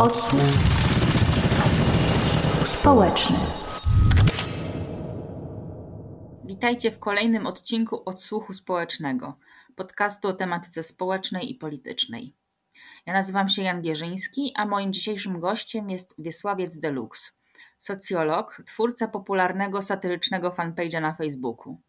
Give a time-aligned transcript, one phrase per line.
[0.00, 0.40] Odsłuch
[2.66, 3.38] społeczny.
[6.44, 9.38] Witajcie w kolejnym odcinku Odsłuchu Społecznego,
[9.76, 12.34] podcastu o tematyce społecznej i politycznej.
[13.06, 17.32] Ja nazywam się Jan Gierzyński, a moim dzisiejszym gościem jest Wiesławiec Deluxe,
[17.78, 21.80] socjolog, twórca popularnego satyrycznego fanpage'a na Facebooku.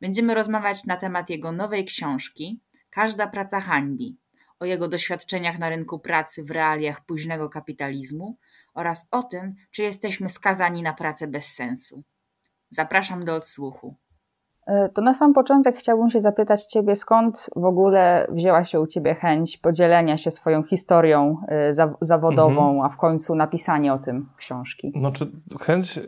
[0.00, 2.60] Będziemy rozmawiać na temat jego nowej książki
[2.96, 4.18] Każda praca hańbi,
[4.60, 8.38] o jego doświadczeniach na rynku pracy w realiach późnego kapitalizmu
[8.74, 12.02] oraz o tym, czy jesteśmy skazani na pracę bez sensu.
[12.70, 13.96] Zapraszam do odsłuchu.
[14.66, 18.86] E, to na sam początek chciałbym się zapytać Ciebie, skąd w ogóle wzięła się u
[18.86, 22.80] Ciebie chęć podzielenia się swoją historią e, zawodową, mhm.
[22.80, 24.92] a w końcu napisanie o tym książki?
[24.94, 25.26] No, czy
[25.60, 26.02] chęć e,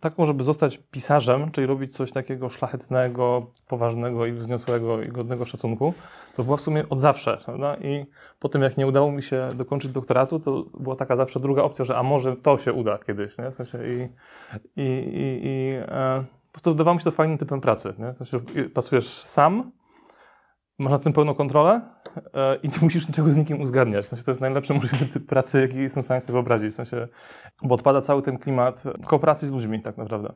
[0.00, 5.94] taką, żeby zostać pisarzem, czyli robić coś takiego szlachetnego, poważnego i wzniosłego i godnego szacunku,
[6.36, 7.38] to była w sumie od zawsze.
[7.44, 7.76] Prawda?
[7.76, 8.06] I
[8.40, 11.84] po tym, jak nie udało mi się dokończyć doktoratu, to była taka zawsze druga opcja,
[11.84, 13.38] że a może to się uda kiedyś.
[13.38, 13.50] Nie?
[13.50, 14.08] W sensie i,
[14.76, 17.94] i, i, i e, po prostu wydawało mi się to fajnym typem pracy.
[17.98, 18.12] Nie?
[18.12, 18.40] W sensie
[18.74, 19.72] pracujesz sam,
[20.78, 21.80] masz nad tym pełną kontrolę
[22.34, 24.04] e, i nie musisz niczego z nikim uzgadniać.
[24.04, 26.72] W sensie to jest najlepszy możliwy typ pracy, jaki jestem w stanie sobie wyobrazić.
[26.72, 27.08] W sensie,
[27.62, 30.32] bo odpada cały ten klimat kooperacji z ludźmi tak naprawdę.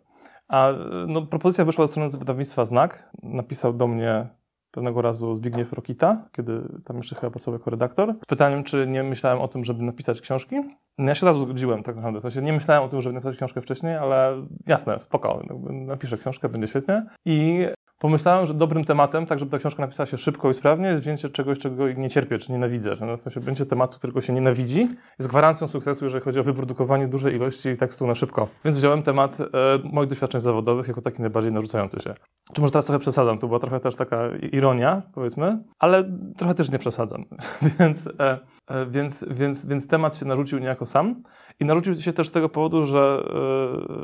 [0.48, 0.72] A
[1.06, 3.10] no, propozycja wyszła ze strony wydawnictwa Znak.
[3.22, 4.28] Napisał do mnie
[4.70, 9.02] pewnego razu Zbigniew Rokita, kiedy tam jeszcze chyba pracował jako redaktor, z pytaniem, czy nie
[9.02, 10.56] myślałem o tym, żeby napisać książki.
[10.98, 12.20] No ja się razu zgodziłem tak naprawdę.
[12.20, 16.48] W sensie nie myślałem o tym, żeby napisać książkę wcześniej, ale jasne, spoko, napiszę książkę,
[16.48, 17.06] będzie świetnie.
[17.24, 17.66] I
[17.98, 21.28] pomyślałem, że dobrym tematem, tak żeby ta książka napisała się szybko i sprawnie, jest wzięcie
[21.28, 22.96] czegoś, czego nie cierpię, czy nienawidzę.
[23.00, 27.08] No, w sensie będzie tematu, którego się nienawidzi, jest gwarancją sukcesu, jeżeli chodzi o wyprodukowanie
[27.08, 28.48] dużej ilości tekstu na szybko.
[28.64, 29.44] Więc wziąłem temat e,
[29.92, 32.14] moich doświadczeń zawodowych jako taki najbardziej narzucający się.
[32.52, 36.04] Czy może teraz trochę przesadzam, to była trochę też taka ironia, powiedzmy, ale
[36.36, 37.24] trochę też nie przesadzam.
[37.80, 38.38] więc, e,
[38.70, 41.22] e, więc, więc, więc temat się narzucił niejako sam.
[41.60, 43.24] I narzucił się też z tego powodu, że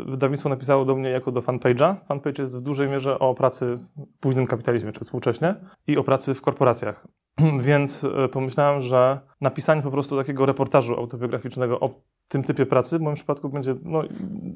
[0.06, 1.96] e, wydawnictwo napisało do mnie jako do fanpage'a.
[2.04, 5.54] Fanpage jest w dużej mierze o pracy w późnym kapitalizmie, czy współcześnie,
[5.86, 7.06] i o pracy w korporacjach.
[7.68, 11.90] Więc e, pomyślałem, że napisanie po prostu takiego reportażu autobiograficznego o
[12.28, 14.02] tym typie pracy w moim przypadku będzie no,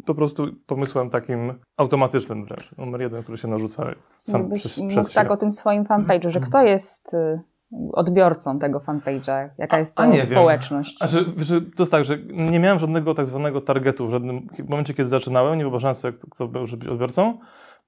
[0.07, 2.77] po prostu pomysłem takim automatycznym wręcz.
[2.79, 3.87] Numer jeden, który się narzuca
[4.19, 7.41] sam Byś przez, mógł przez tak o tym swoim fanpage'u, że kto jest y,
[7.93, 9.49] odbiorcą tego fanpage'a?
[9.59, 11.03] Jaka jest to społeczność?
[11.03, 14.47] A, że, że, to jest tak, że nie miałem żadnego tak zwanego targetu w żadnym
[14.69, 17.39] momencie, kiedy zaczynałem, nie wyobrażałem sobie, kto może być odbiorcą.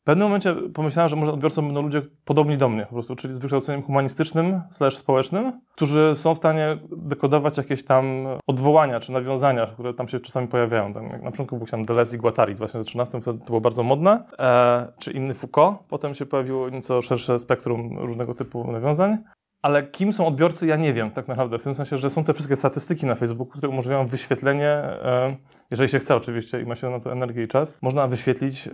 [0.00, 3.34] W pewnym momencie pomyślałem, że może odbiorcą będą ludzie podobni do mnie, po prostu, czyli
[3.34, 9.66] z wykształceniem humanistycznym slash społecznym, którzy są w stanie dekodować jakieś tam odwołania czy nawiązania,
[9.66, 10.92] które tam się czasami pojawiają.
[10.92, 13.82] Tam, jak na początku był tam Deleuze i Guattari w 2013, to, to było bardzo
[13.82, 15.78] modne, e, czy inny Foucault.
[15.88, 19.18] Potem się pojawiło nieco szersze spektrum różnego typu nawiązań.
[19.62, 21.58] Ale kim są odbiorcy, ja nie wiem tak naprawdę.
[21.58, 25.36] W tym sensie, że są te wszystkie statystyki na Facebooku, które umożliwiają wyświetlenie, e,
[25.70, 28.70] jeżeli się chce oczywiście i ma się na to energię i czas, można wyświetlić e,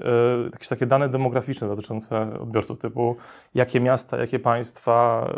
[0.52, 3.16] jakieś takie dane demograficzne dotyczące odbiorców, typu
[3.54, 5.34] jakie miasta, jakie państwa, e,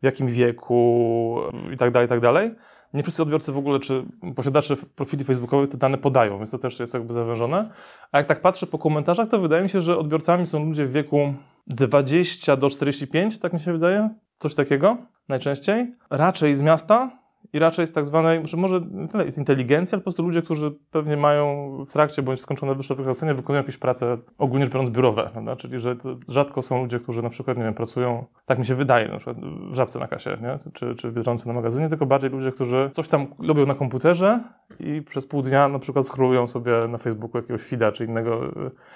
[0.00, 1.36] w jakim wieku
[1.72, 2.54] i tak dalej, i tak dalej.
[2.94, 4.04] Nie wszyscy odbiorcy w ogóle, czy
[4.36, 7.70] posiadacze profili facebookowych te dane podają, więc to też jest jakby zawężone.
[8.12, 10.92] A jak tak patrzę po komentarzach, to wydaje mi się, że odbiorcami są ludzie w
[10.92, 11.34] wieku
[11.66, 14.10] 20 do 45, tak mi się wydaje
[14.40, 14.96] coś takiego
[15.28, 15.94] najczęściej.
[16.10, 17.10] Raczej z miasta
[17.52, 18.80] i raczej z tak zwanej, że może
[19.12, 22.94] tyle jest inteligencja, ale po prostu ludzie, którzy pewnie mają w trakcie bądź skończone wyższe
[22.94, 25.56] wykształcenie, wykonują jakieś prace ogólnie rzecz biorąc biurowe, prawda?
[25.56, 25.96] czyli że
[26.28, 29.36] rzadko są ludzie, którzy na przykład, nie wiem, pracują, tak mi się wydaje, na przykład
[29.70, 30.72] w Żabce na kasie, nie?
[30.72, 34.40] Czy, czy w Biedronce na magazynie, tylko bardziej ludzie, którzy coś tam robią na komputerze
[34.80, 38.40] i przez pół dnia na przykład scrollują sobie na Facebooku jakiegoś feeda czy innego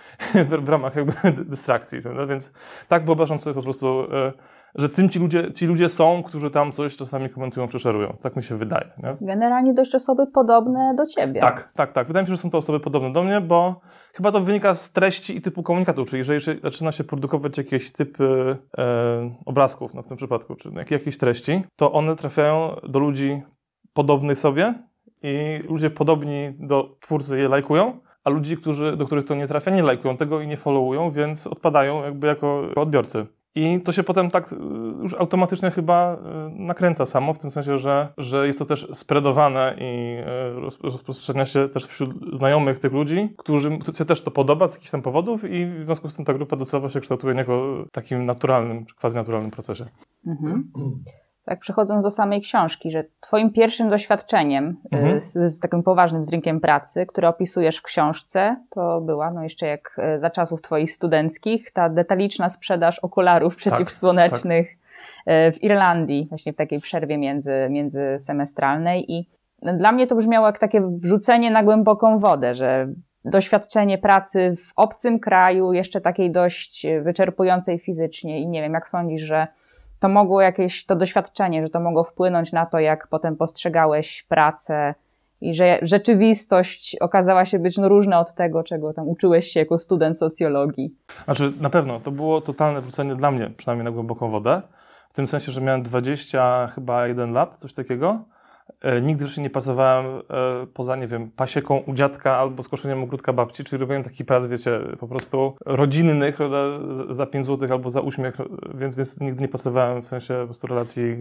[0.64, 2.26] w ramach jakby dystrakcji, prawda?
[2.26, 2.52] więc
[2.88, 4.32] tak wyobrażam sobie po prostu e,
[4.74, 8.16] że tym ci ludzie, ci ludzie są, którzy tam coś czasami komentują, przeszerują.
[8.22, 8.90] Tak mi się wydaje.
[9.02, 9.26] Nie?
[9.26, 11.40] Generalnie dość osoby podobne do ciebie.
[11.40, 12.06] Tak, tak, tak.
[12.06, 13.80] Wydaje mi się, że są to osoby podobne do mnie, bo
[14.14, 18.56] chyba to wynika z treści i typu komunikatu, czyli jeżeli zaczyna się produkować jakieś typy
[18.78, 23.42] e, obrazków, no w tym przypadku, czy jakieś treści, to one trafiają do ludzi
[23.92, 24.74] podobnych sobie
[25.22, 29.70] i ludzie podobni do twórcy je lajkują, a ludzi, którzy, do których to nie trafia,
[29.70, 33.26] nie lajkują tego i nie followują, więc odpadają jakby jako odbiorcy.
[33.54, 34.56] I to się potem tak y,
[35.02, 36.18] już automatycznie chyba y,
[36.50, 40.16] nakręca samo, w tym sensie, że, że jest to też spreadowane i
[40.58, 44.90] y, rozprzestrzenia się też wśród znajomych tych ludzi, którym się też to podoba z jakichś
[44.90, 48.86] tam powodów i w związku z tym ta grupa docelowo się kształtuje jako takim naturalnym,
[48.86, 49.84] czy quasi naturalnym procesie.
[50.26, 50.72] Mhm
[51.44, 55.20] tak przechodząc do samej książki, że twoim pierwszym doświadczeniem y, mhm.
[55.20, 59.66] z, z, takim poważnym z rynkiem pracy, które opisujesz w książce, to była, no jeszcze
[59.66, 64.78] jak y, za czasów twoich studenckich, ta detaliczna sprzedaż okularów tak, przeciwsłonecznych tak,
[65.24, 65.54] tak.
[65.54, 69.28] w Irlandii, właśnie w takiej przerwie między, międzysemestralnej i
[69.62, 72.88] Dla mnie to brzmiało jak takie wrzucenie na głęboką wodę, że
[73.24, 79.22] doświadczenie pracy w obcym kraju, jeszcze takiej dość wyczerpującej fizycznie i nie wiem, jak sądzisz,
[79.22, 79.46] że
[80.00, 84.94] to mogło jakieś, to doświadczenie, że to mogło wpłynąć na to, jak potem postrzegałeś pracę
[85.40, 89.78] i że rzeczywistość okazała się być no różna od tego, czego tam uczyłeś się jako
[89.78, 90.94] student socjologii.
[91.24, 94.62] Znaczy, na pewno, to było totalne wrócenie dla mnie, przynajmniej na głęboką wodę,
[95.08, 98.24] w tym sensie, że miałem 20 chyba 1 lat, coś takiego.
[98.80, 100.22] E, nigdy już nie pracowałem e,
[100.74, 104.80] poza, nie wiem, pasieką u dziadka albo skoszeniem ogródka babci, czyli robiłem taki prac, wiecie,
[105.00, 106.38] po prostu rodzinnych,
[107.10, 108.36] za 5 zł albo za uśmiech,
[108.74, 111.16] więc, więc nigdy nie pracowałem w sensie po prostu relacji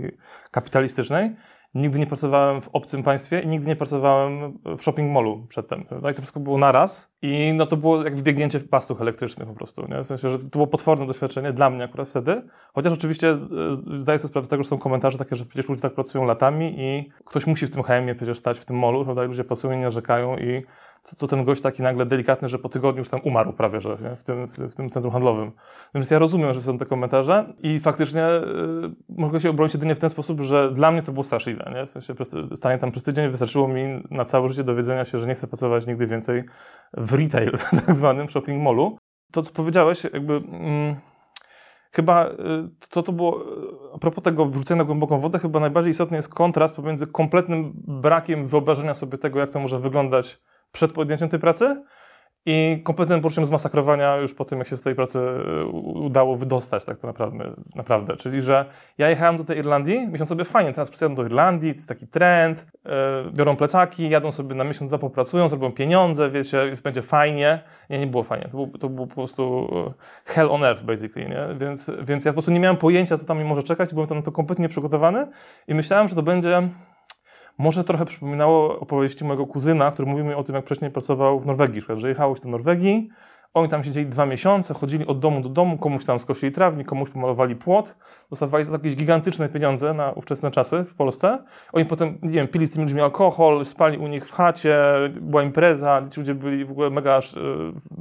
[0.51, 1.35] kapitalistycznej.
[1.75, 5.85] Nigdy nie pracowałem w obcym państwie i nigdy nie pracowałem w shopping mallu przedtem.
[6.01, 9.45] No i to wszystko było naraz i no to było jak wbiegnięcie w pastuch elektryczny
[9.45, 9.87] po prostu.
[9.89, 10.03] Nie?
[10.03, 12.41] W sensie, że to było potworne doświadczenie dla mnie akurat wtedy.
[12.73, 13.35] Chociaż oczywiście
[13.95, 16.75] zdaję sobie sprawę z tego, że są komentarze takie, że przecież ludzie tak pracują latami
[16.77, 19.25] i ktoś musi w tym HM-ie przecież stać w tym mallu, prawda?
[19.25, 20.63] I ludzie pracują nie narzekają i
[21.03, 23.89] co, co ten gość taki nagle delikatny, że po tygodniu już tam umarł prawie, że
[23.89, 24.15] nie?
[24.15, 25.51] W, tym, w, w, tym centrum handlowym.
[25.95, 28.41] Więc ja rozumiem, że są te komentarze i faktycznie y,
[29.09, 31.71] mogę się obronić jedynie w ten sposób, że dla mnie to było straszliwe.
[31.75, 31.85] Nie?
[31.85, 32.13] W sensie
[32.55, 35.87] stanie tam przez tydzień wystarczyło mi na całe życie dowiedzenia się, że nie chcę pracować
[35.87, 36.43] nigdy więcej
[36.93, 37.51] w retail,
[37.85, 38.97] tak zwanym shopping mallu.
[39.31, 40.33] To, co powiedziałeś, jakby...
[40.33, 40.95] Mm,
[41.91, 42.29] chyba
[42.89, 43.45] to, to było,
[43.95, 48.47] a propos tego wrzucenia na głęboką wodę, chyba najbardziej istotny jest kontrast pomiędzy kompletnym brakiem
[48.47, 50.41] wyobrażenia sobie tego, jak to może wyglądać
[50.73, 51.83] przed podjęciem tej pracy
[52.45, 56.85] i kompletnym poczuciem zmasakrowania już po tym, jak się z tej pracy e, udało wydostać
[56.85, 58.17] tak naprawdę, naprawdę.
[58.17, 58.65] Czyli, że
[58.97, 62.07] ja jechałem do tej Irlandii, myśląc sobie, fajnie, teraz przyjadę do Irlandii, to jest taki
[62.07, 62.91] trend, yy,
[63.31, 67.63] biorą plecaki, jadą sobie na miesiąc, dwa popracują, zrobią pieniądze, wiecie, jest, będzie fajnie.
[67.89, 69.93] Nie, nie było fajnie, to był, to był po prostu e,
[70.25, 71.47] hell on earth, basically, nie?
[71.59, 74.17] Więc, więc ja po prostu nie miałem pojęcia, co tam mi może czekać, byłem tam
[74.17, 75.27] na to kompletnie przygotowany
[75.67, 76.69] i myślałem, że to będzie
[77.57, 81.45] może trochę przypominało opowieści mojego kuzyna, który mówił mi o tym, jak wcześniej pracował w
[81.45, 83.09] Norwegii, że jechało do Norwegii,
[83.53, 87.09] oni tam siedzieli dwa miesiące, chodzili od domu do domu, komuś tam skosili trawnik, komuś
[87.09, 87.95] pomalowali płot,
[88.29, 91.43] dostawali za jakieś gigantyczne pieniądze na ówczesne czasy w Polsce.
[91.73, 94.77] Oni potem, nie wiem, pili z tymi ludźmi alkohol, spali u nich w chacie,
[95.21, 97.21] była impreza, ci ludzie byli w ogóle mega e,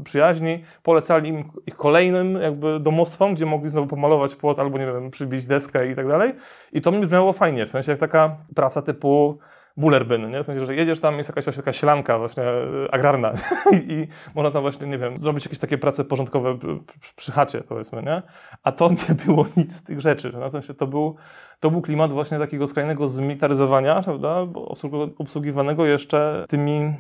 [0.05, 5.11] przyjaźni, polecali im ich kolejnym jakby domostwom, gdzie mogli znowu pomalować płot albo, nie wiem,
[5.11, 6.33] przybić deskę i tak dalej.
[6.73, 9.39] I to mi brzmiało fajnie, w sensie jak taka praca typu
[9.77, 10.43] bullerbyn, nie?
[10.43, 13.33] W sensie, że jedziesz tam, jest jakaś właśnie taka sielanka właśnie e, agrarna
[13.89, 16.59] i można tam właśnie, nie wiem, zrobić jakieś takie prace porządkowe
[17.17, 18.23] przy chacie, powiedzmy, nie?
[18.63, 20.33] A to nie było nic z tych rzeczy.
[20.49, 21.17] W sensie to był,
[21.61, 24.47] to był klimat właśnie takiego skrajnego zmilitaryzowania, prawda?
[25.19, 26.95] Obsługiwanego jeszcze tymi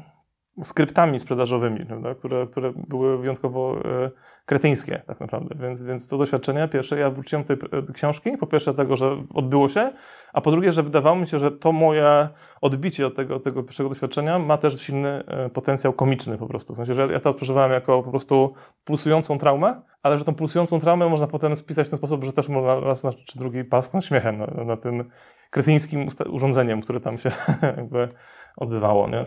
[0.62, 2.14] skryptami sprzedażowymi, prawda?
[2.14, 4.10] Które, które były wyjątkowo e,
[4.46, 5.54] kretyńskie tak naprawdę.
[5.60, 9.16] Więc, więc to doświadczenie, pierwsze, ja wróciłem do tej e, książki, po pierwsze dlatego, że
[9.34, 9.92] odbyło się,
[10.32, 12.28] a po drugie, że wydawało mi się, że to moje
[12.60, 16.74] odbicie od tego, tego pierwszego doświadczenia ma też silny e, potencjał komiczny po prostu.
[16.74, 20.80] W sensie, że ja to odprzeżywałem jako po prostu pulsującą traumę, ale że tą pulsującą
[20.80, 24.04] traumę można potem spisać w ten sposób, że też można raz na czy drugi pasknąć
[24.04, 25.10] śmiechem na, na tym
[25.50, 27.30] kretyńskim urządzeniem, które tam się
[27.76, 28.08] jakby
[28.56, 29.08] odbywało.
[29.08, 29.24] Nie?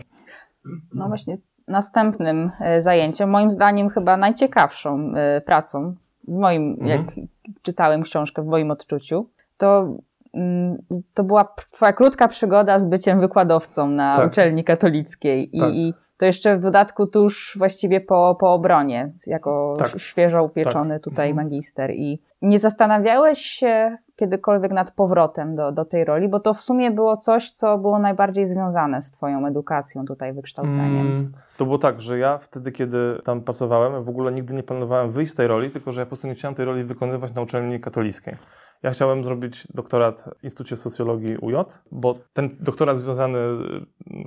[0.94, 5.94] No właśnie, następnym e, zajęciem, moim zdaniem chyba najciekawszą e, pracą,
[6.28, 6.88] w moim, mhm.
[6.88, 7.26] jak
[7.62, 9.96] czytałem książkę, w moim odczuciu, to,
[10.34, 10.82] mm,
[11.14, 14.28] to była twoja krótka przygoda z byciem wykładowcą na tak.
[14.28, 15.56] uczelni katolickiej.
[15.56, 15.74] I, tak.
[15.74, 19.98] i to jeszcze w dodatku tuż właściwie po, po obronie, jako tak.
[19.98, 21.02] świeżo upieczony tak.
[21.02, 21.46] tutaj mhm.
[21.46, 21.90] magister.
[21.90, 26.90] I nie zastanawiałeś się kiedykolwiek nad powrotem do, do tej roli, bo to w sumie
[26.90, 31.06] było coś, co było najbardziej związane z Twoją edukacją, tutaj wykształceniem.
[31.06, 35.10] Mm, to było tak, że ja wtedy, kiedy tam pracowałem, w ogóle nigdy nie planowałem
[35.10, 37.42] wyjść z tej roli, tylko że ja po prostu nie chciałem tej roli wykonywać na
[37.42, 38.34] uczelni katolickiej.
[38.82, 41.54] Ja chciałem zrobić doktorat w Instytucie Socjologii UJ,
[41.92, 43.38] bo ten doktorat związany,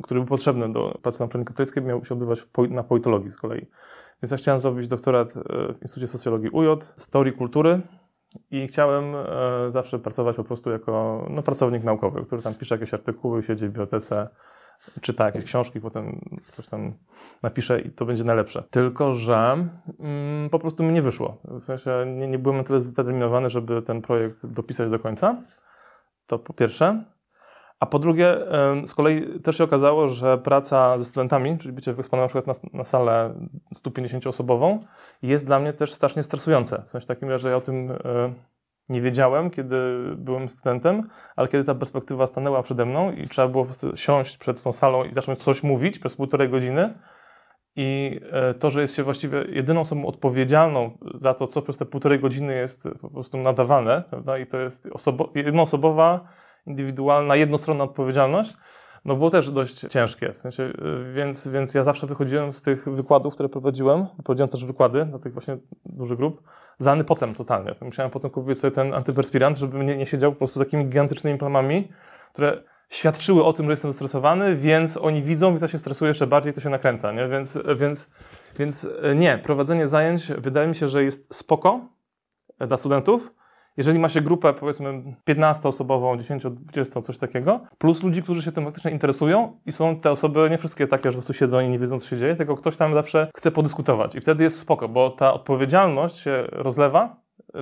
[0.04, 2.40] który był potrzebny do pracy na uczelni katolickiej, miał się odbywać
[2.70, 3.66] na politologii z kolei.
[4.24, 5.42] Więc ja chciałem zrobić doktorat e,
[5.74, 7.82] w Instytucie Socjologii UJ z teorii kultury,
[8.52, 9.26] i chciałem e,
[9.72, 13.70] zawsze pracować po prostu jako no, pracownik naukowy, który tam pisze jakieś artykuły, siedzi w
[13.70, 14.28] bibliotece,
[15.02, 16.20] czyta jakieś książki, potem
[16.52, 16.94] coś tam
[17.44, 18.64] napisze i to będzie najlepsze.
[18.70, 19.68] Tylko, że
[20.00, 21.38] mm, po prostu mi nie wyszło.
[21.44, 25.44] W sensie nie, nie byłem na tyle zdeterminowany, żeby ten projekt dopisać do końca.
[26.28, 27.04] To po pierwsze.
[27.80, 28.38] A po drugie,
[28.86, 32.78] z kolei też się okazało, że praca ze studentami, czyli bycie wyeksponowanym na przykład na,
[32.78, 33.34] na salę
[33.76, 34.80] 150-osobową,
[35.22, 36.84] jest dla mnie też strasznie stresujące.
[36.86, 37.94] W sensie takim, że ja o tym
[38.90, 39.76] nie wiedziałem, kiedy
[40.18, 44.74] byłem studentem, ale kiedy ta perspektywa stanęła przede mną i trzeba było siąść przed tą
[44.74, 46.94] salą i zacząć coś mówić przez półtorej godziny,
[47.76, 51.86] i e, to, że jest się właściwie jedyną osobą odpowiedzialną za to, co przez te
[51.86, 54.38] półtorej godziny jest po prostu nadawane, prawda?
[54.38, 56.28] i to jest osobo jednoosobowa
[56.68, 58.58] indywidualna, jednostronna odpowiedzialność,
[59.06, 60.34] no było też dość ciężkie.
[60.34, 64.66] W sensie, y, więc, więc ja zawsze wychodziłem z tych wykładów, które prowadziłem, prowadziłem też
[64.66, 66.44] wykłady dla tych właśnie dużych grup,
[66.80, 67.76] zany potem totalnie.
[67.82, 71.88] Musiałem potem kupić sobie ten antyperspirant, żeby nie, nie siedział po prostu takimi gigantycznymi plamami,
[72.34, 76.28] które świadczyły o tym, że jestem stresowany, więc oni widzą, więc ja się stresuję jeszcze
[76.28, 77.28] bardziej, to się nakręca, nie?
[77.28, 78.12] Więc, więc,
[78.60, 81.80] więc y, nie, prowadzenie zajęć wydaje mi się, że jest spoko
[82.68, 83.32] dla studentów,
[83.80, 88.92] jeżeli ma się grupę, powiedzmy 15-osobową, 10-20, coś takiego, plus ludzi, którzy się tym faktycznie
[88.92, 92.00] interesują i są te osoby nie wszystkie takie, że po prostu siedzą i nie wiedzą,
[92.00, 94.16] co się dzieje, tylko ktoś tam zawsze chce podyskutować.
[94.16, 97.16] I wtedy jest spoko, bo ta odpowiedzialność się rozlewa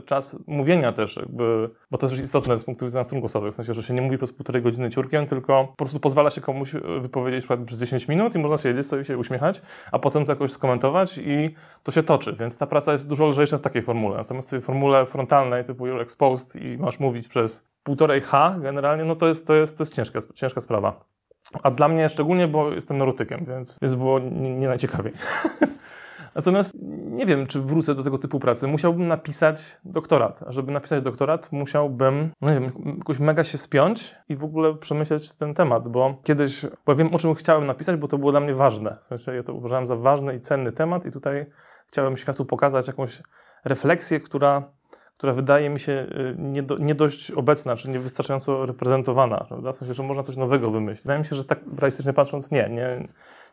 [0.05, 3.73] czas mówienia też, jakby, bo to jest istotne z punktu widzenia strun głosowych, w sensie,
[3.73, 7.39] że się nie mówi przez półtorej godziny ciurkiem, tylko po prostu pozwala się komuś wypowiedzieć
[7.39, 11.17] przykład przez 10 minut i można siedzieć sobie się uśmiechać, a potem to jakoś skomentować
[11.17, 14.17] i to się toczy, więc ta praca jest dużo lżejsza w takiej formule.
[14.17, 19.03] Natomiast w tej formule frontalnej typu you're exposed i masz mówić przez półtorej H generalnie,
[19.03, 21.05] no to jest, to jest, to jest ciężka, ciężka sprawa.
[21.63, 25.13] A dla mnie szczególnie, bo jestem neurotykiem, więc, więc było nie, nie najciekawiej.
[26.37, 26.71] Natomiast
[27.09, 28.67] nie wiem, czy wrócę do tego typu pracy.
[28.67, 30.43] Musiałbym napisać doktorat.
[30.47, 34.75] A żeby napisać doktorat, musiałbym, no nie wiem, jakoś mega się spiąć i w ogóle
[34.75, 38.39] przemyśleć ten temat, bo kiedyś, bo wiem, o czym chciałem napisać, bo to było dla
[38.39, 38.97] mnie ważne.
[38.99, 41.45] W sensie ja to uważałem za ważny i cenny temat i tutaj
[41.87, 43.21] chciałem światu pokazać jakąś
[43.65, 44.63] refleksję, która
[45.17, 49.71] która wydaje mi się y, nie, do, nie dość obecna, czy niewystarczająco reprezentowana, prawda?
[49.71, 51.03] W sensie, że można coś nowego wymyślić.
[51.03, 53.07] Wydaje mi się, że tak realistycznie patrząc, nie, nie,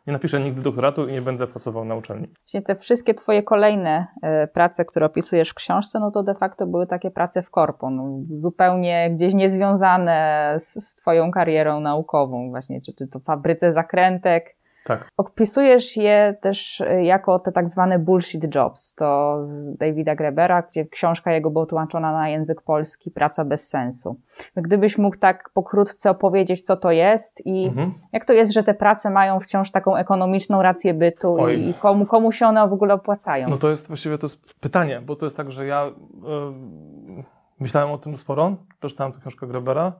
[0.06, 2.26] nie napiszę nigdy doktoratu i nie będę pracował na uczelni.
[2.26, 6.66] Właśnie te wszystkie twoje kolejne e, prace, które opisujesz w książce, no to de facto
[6.66, 12.80] były takie prace w korpo, no, zupełnie gdzieś niezwiązane z, z twoją karierą naukową właśnie,
[12.80, 15.08] czy, czy to fabryce zakrętek, tak.
[15.16, 18.94] Opisujesz je też y, jako te tak zwane bullshit jobs.
[18.94, 24.16] To z Davida Grebera, gdzie książka jego była tłumaczona na język polski, Praca bez sensu.
[24.56, 27.94] Gdybyś mógł tak pokrótce opowiedzieć, co to jest i mhm.
[28.12, 31.68] jak to jest, że te prace mają wciąż taką ekonomiczną rację bytu Oj.
[31.68, 33.48] i komu, komu się one w ogóle opłacają?
[33.48, 37.24] No to jest właściwie to jest pytanie, bo to jest tak, że ja yy,
[37.60, 39.92] myślałem o tym sporo, przeczytałem tę książkę Grebera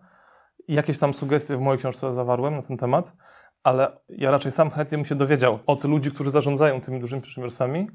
[0.69, 3.13] i jakieś tam sugestie w mojej książce zawarłem na ten temat
[3.65, 7.87] ale ja raczej sam chętnie bym się dowiedział od ludzi, którzy zarządzają tymi dużymi przedsiębiorstwami,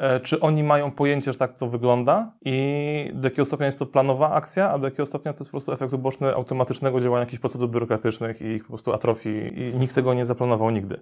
[0.00, 3.86] e, czy oni mają pojęcie, że tak to wygląda i do jakiego stopnia jest to
[3.86, 7.40] planowa akcja, a do jakiego stopnia to jest po prostu efekt uboczny automatycznego działania jakichś
[7.40, 11.00] procedur biurokratycznych i ich po prostu atrofii i nikt tego nie zaplanował nigdy.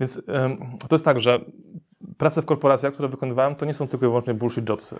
[0.00, 0.22] Więc
[0.88, 1.40] to jest tak, że
[2.18, 4.92] prace w korporacjach, które wykonywałem, to nie są tylko i wyłącznie bullshit jobs.
[4.92, 4.96] E,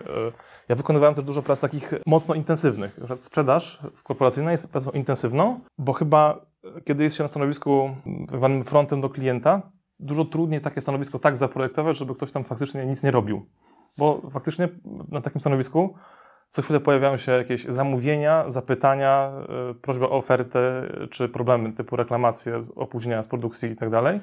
[0.68, 3.00] ja wykonywałem też dużo prac takich mocno intensywnych.
[3.18, 6.46] Sprzedaż w korporacyjnej jest pracą intensywną, bo chyba
[6.84, 7.96] kiedy jest się na stanowisku
[8.28, 9.62] zwanym frontem do klienta,
[10.00, 13.46] dużo trudniej takie stanowisko tak zaprojektować, żeby ktoś tam faktycznie nic nie robił.
[13.98, 14.68] Bo faktycznie
[15.08, 15.94] na takim stanowisku
[16.54, 19.32] co chwilę pojawiają się jakieś zamówienia, zapytania,
[19.70, 24.20] e, prośby o ofertę, czy problemy typu reklamacje, opóźnienia z produkcji i tak dalej,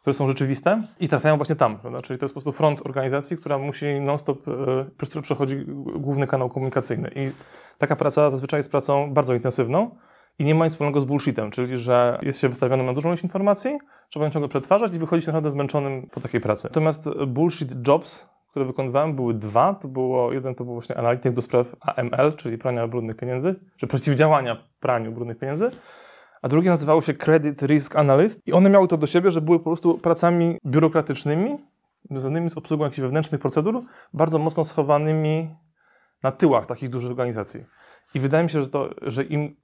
[0.00, 1.78] które są rzeczywiste i trafiają właśnie tam.
[1.78, 2.00] Prawda?
[2.00, 4.52] Czyli to jest po prostu front organizacji, która musi non-stop, e,
[4.96, 5.64] przez który przechodzi
[5.96, 7.10] główny kanał komunikacyjny.
[7.16, 7.30] I
[7.78, 9.90] taka praca zazwyczaj jest pracą bardzo intensywną,
[10.38, 13.22] i nie ma nic wspólnego z bullshitem, czyli że jest się wystawionym na dużą ilość
[13.22, 16.68] informacji, trzeba ją ciągle przetwarzać i wychodzić naprawdę zmęczonym po takiej pracy.
[16.70, 19.74] Natomiast bullshit jobs, które wykonywałem, były dwa.
[19.74, 23.86] To było, jeden to był właśnie analityk do spraw AML, czyli prania brudnych pieniędzy, czy
[23.86, 25.70] przeciwdziałania praniu brudnych pieniędzy,
[26.42, 29.58] a drugie nazywało się Credit Risk Analyst i one miały to do siebie, że były
[29.58, 31.58] po prostu pracami biurokratycznymi,
[32.10, 35.54] związanymi z obsługą jakichś wewnętrznych procedur, bardzo mocno schowanymi
[36.22, 37.64] na tyłach takich dużych organizacji.
[38.14, 39.56] I wydaje mi się, że, to, że im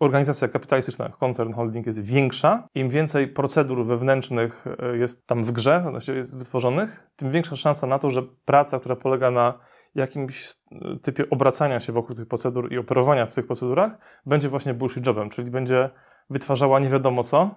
[0.00, 5.84] organizacja kapitalistyczna, koncern, holding jest większa, im więcej procedur wewnętrznych e, jest tam w grze,
[5.90, 9.58] znaczy jest wytworzonych, tym większa szansa na to, że praca, która polega na
[9.94, 13.92] jakimś e, typie obracania się wokół tych procedur i operowania w tych procedurach,
[14.26, 15.90] będzie właśnie bullshit jobem, czyli będzie
[16.30, 17.54] wytwarzała nie wiadomo co,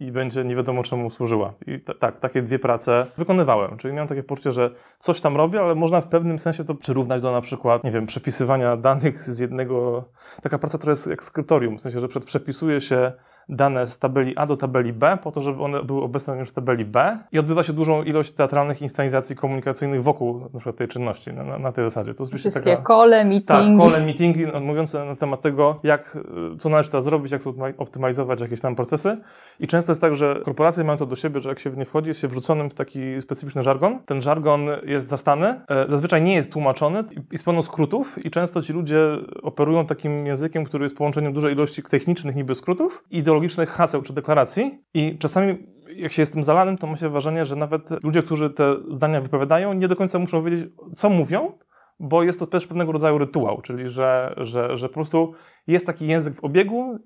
[0.00, 1.54] i będzie nie wiadomo czemu służyła.
[1.66, 3.76] I tak, takie dwie prace wykonywałem.
[3.76, 7.22] Czyli miałem takie poczucie, że coś tam robię, ale można w pewnym sensie to przyrównać
[7.22, 10.04] do na przykład, nie wiem, przepisywania danych z jednego.
[10.42, 13.12] Taka praca, która jest jak skryptorium, w sensie, że przepisuje się
[13.50, 16.52] dane z tabeli A do tabeli B, po to, żeby one były obecne już w
[16.52, 21.32] tabeli B i odbywa się dużą ilość teatralnych inscenizacji komunikacyjnych wokół na przykład tej czynności,
[21.32, 22.14] na, na tej zasadzie.
[22.14, 23.46] To jest Wszystkie taka, kole, meetingi.
[23.46, 26.18] Tak, kole, meetingi, no, mówiące na temat tego, jak,
[26.58, 27.42] co należy teraz zrobić, jak
[27.78, 29.18] optymalizować jakieś tam procesy
[29.60, 31.84] i często jest tak, że korporacje mają to do siebie, że jak się w nie
[31.84, 33.98] wchodzi, jest się wrzuconym w taki specyficzny żargon.
[34.06, 38.62] Ten żargon jest zastany, e, zazwyczaj nie jest tłumaczony i jest pełno skrótów i często
[38.62, 38.98] ci ludzie
[39.42, 44.12] operują takim językiem, który jest połączeniem dużej ilości technicznych niby skrótów, ideologicznych ideologicznych haseł czy
[44.12, 45.66] deklaracji i czasami
[45.96, 49.20] jak się jest tym zalanym, to ma się wrażenie, że nawet ludzie, którzy te zdania
[49.20, 51.52] wypowiadają, nie do końca muszą wiedzieć, co mówią,
[52.00, 55.32] bo jest to też pewnego rodzaju rytuał, czyli że, że, że po prostu
[55.66, 56.98] jest taki język w obiegu,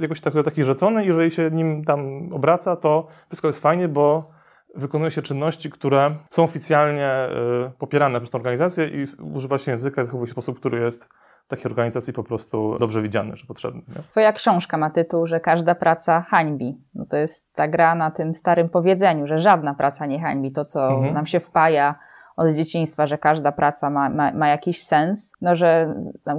[0.00, 4.30] jakoś taki, taki żetony, jeżeli się nim tam obraca, to wszystko jest fajnie, bo
[4.74, 7.28] wykonuje się czynności, które są oficjalnie
[7.66, 10.80] y, popierane przez tę organizację i używa się języka i zachowuje się w sposób, który
[10.80, 11.08] jest
[11.48, 13.82] takiej organizacji po prostu dobrze widziany, że potrzebny.
[13.88, 14.02] Nie?
[14.02, 16.78] Twoja książka ma tytuł, że każda praca hańbi.
[16.94, 20.52] No to jest ta gra na tym starym powiedzeniu, że żadna praca nie hańbi.
[20.52, 21.14] To, co mhm.
[21.14, 21.94] nam się wpaja
[22.36, 25.32] od dzieciństwa, że każda praca ma, ma, ma jakiś sens.
[25.40, 25.94] No, że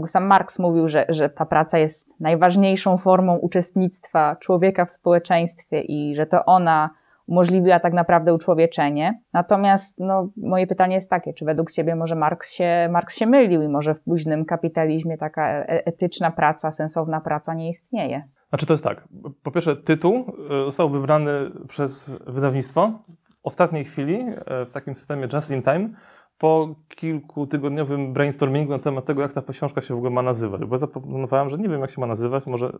[0.06, 6.16] sam Marx mówił, że, że ta praca jest najważniejszą formą uczestnictwa człowieka w społeczeństwie i
[6.16, 6.90] że to ona
[7.32, 9.22] umożliwiła tak naprawdę uczłowieczenie.
[9.34, 13.62] Natomiast no, moje pytanie jest takie, czy według Ciebie może Marx się, Marx się mylił
[13.62, 18.24] i może w późnym kapitalizmie taka e, etyczna praca, sensowna praca nie istnieje?
[18.50, 19.08] Znaczy to jest tak.
[19.44, 20.26] Po pierwsze, tytuł
[20.62, 21.32] e, został wybrany
[21.68, 25.90] przez wydawnictwo w ostatniej chwili, e, w takim systemie just in time,
[26.38, 30.66] po kilkutygodniowym brainstormingu na temat tego, jak ta książka się w ogóle ma nazywać.
[30.66, 32.74] Bo zaproponowałem, że nie wiem, jak się ma nazywać, może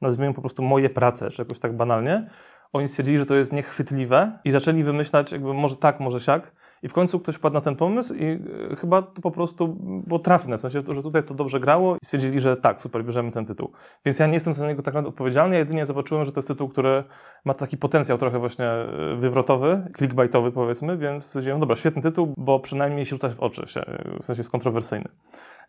[0.00, 2.28] nazwijmy po prostu moje prace, czy jakoś tak banalnie.
[2.72, 6.52] Oni stwierdzili, że to jest niechwytliwe i zaczęli wymyślać, jakby może tak, może siak.
[6.82, 8.24] I w końcu ktoś wpadł na ten pomysł i
[8.72, 9.68] e, chyba to po prostu
[10.06, 13.30] było trafne, w sensie, że tutaj to dobrze grało i stwierdzili, że tak, super, bierzemy
[13.30, 13.72] ten tytuł.
[14.04, 16.48] Więc ja nie jestem za niego tak naprawdę odpowiedzialny, ja jedynie zobaczyłem, że to jest
[16.48, 17.04] tytuł, który
[17.44, 22.60] ma taki potencjał trochę właśnie e, wywrotowy, clickbaitowy powiedzmy, więc stwierdziłem, dobra, świetny tytuł, bo
[22.60, 23.84] przynajmniej się rzucać w oczy, się,
[24.22, 25.08] w sensie jest kontrowersyjny.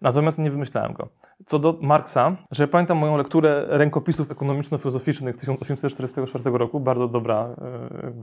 [0.02, 1.08] Natomiast nie wymyślałem go.
[1.46, 7.56] Co do Marksa, że pamiętam moją lekturę rękopisów ekonomiczno-filozoficznych z 1844 roku, bardzo dobra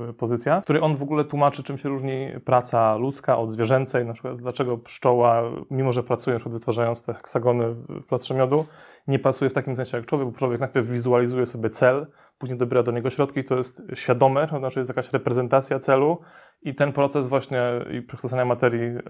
[0.08, 4.06] e, pozycja, w której on w ogóle tłumaczy, czym się różni praca ludzka od zwierzęcej,
[4.06, 8.66] na przykład dlaczego pszczoła, mimo że pracuje, na wytwarzając te heksagony w plastrze miodu,
[9.08, 12.06] nie pracuje w takim sensie jak człowiek, bo człowiek najpierw wizualizuje sobie cel,
[12.38, 16.20] później dobiera do niego środki, to jest świadome, to znaczy jest jakaś reprezentacja celu
[16.62, 17.62] i ten proces właśnie
[17.98, 19.02] i przekształcenia materii yy,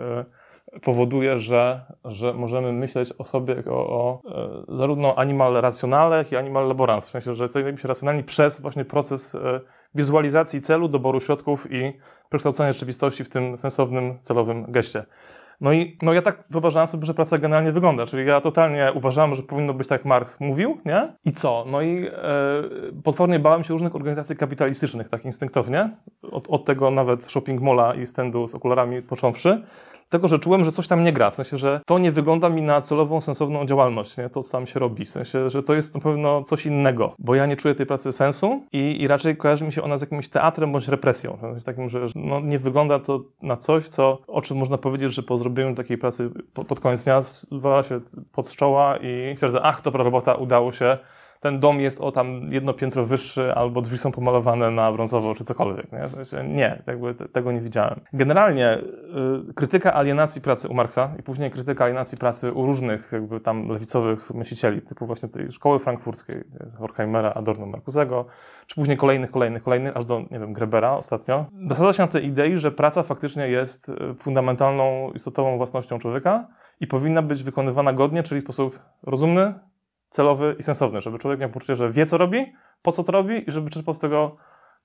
[0.82, 4.22] powoduje, że, że możemy myśleć o sobie jako o,
[4.68, 7.06] e, zarówno animal racjonale, jak i animal laborans.
[7.06, 9.60] W sensie, że stajemy się racjonalni przez właśnie proces e,
[9.94, 11.92] wizualizacji celu, doboru środków i
[12.28, 15.04] przekształcenia rzeczywistości w tym sensownym, celowym geście.
[15.60, 19.34] No i no ja tak wyobrażałem sobie, że praca generalnie wygląda, czyli ja totalnie uważałem,
[19.34, 21.12] że powinno być tak jak Marx mówił, nie?
[21.24, 21.64] I co?
[21.70, 22.12] No i e,
[23.04, 25.90] potwornie bałem się różnych organizacji kapitalistycznych, tak instynktownie,
[26.22, 29.62] od, od tego nawet shopping mola i standu z okularami począwszy,
[30.08, 32.62] tego, że czułem, że coś tam nie gra, w sensie, że to nie wygląda mi
[32.62, 34.28] na celową, sensowną działalność, nie?
[34.28, 37.34] to co tam się robi, w sensie, że to jest na pewno coś innego, bo
[37.34, 40.28] ja nie czuję tej pracy sensu i, i raczej kojarzy mi się ona z jakimś
[40.28, 44.42] teatrem bądź represją, w sensie takim, że no, nie wygląda to na coś, co, o
[44.42, 48.00] czym można powiedzieć, że po zrobieniu takiej pracy pod, pod koniec dnia zwala się
[48.32, 50.98] pod czoła i stwierdza, ach, dobra robota, udało się,
[51.46, 55.44] ten dom jest o tam jedno piętro wyższy, albo drzwi są pomalowane na brązowo, czy
[55.44, 55.92] cokolwiek.
[55.92, 58.00] Nie, w sensie, nie jakby te, tego nie widziałem.
[58.12, 58.78] Generalnie
[59.50, 63.68] y, krytyka alienacji pracy u Marksa i później krytyka alienacji pracy u różnych jakby tam
[63.68, 66.44] lewicowych myślicieli, typu właśnie tej szkoły frankfurckiej,
[66.78, 68.26] Horkheimera, Adorno, Marcusego,
[68.66, 71.46] czy później kolejnych, kolejnych, kolejnych, aż do, nie wiem, Grebera ostatnio.
[71.68, 76.48] Zasadza się na tej idei, że praca faktycznie jest y, fundamentalną, istotową własnością człowieka
[76.80, 79.54] i powinna być wykonywana godnie, czyli w sposób rozumny,
[80.10, 83.48] celowy i sensowny, żeby człowiek miał poczucie, że wie, co robi, po co to robi
[83.48, 84.36] i żeby czerpał z tego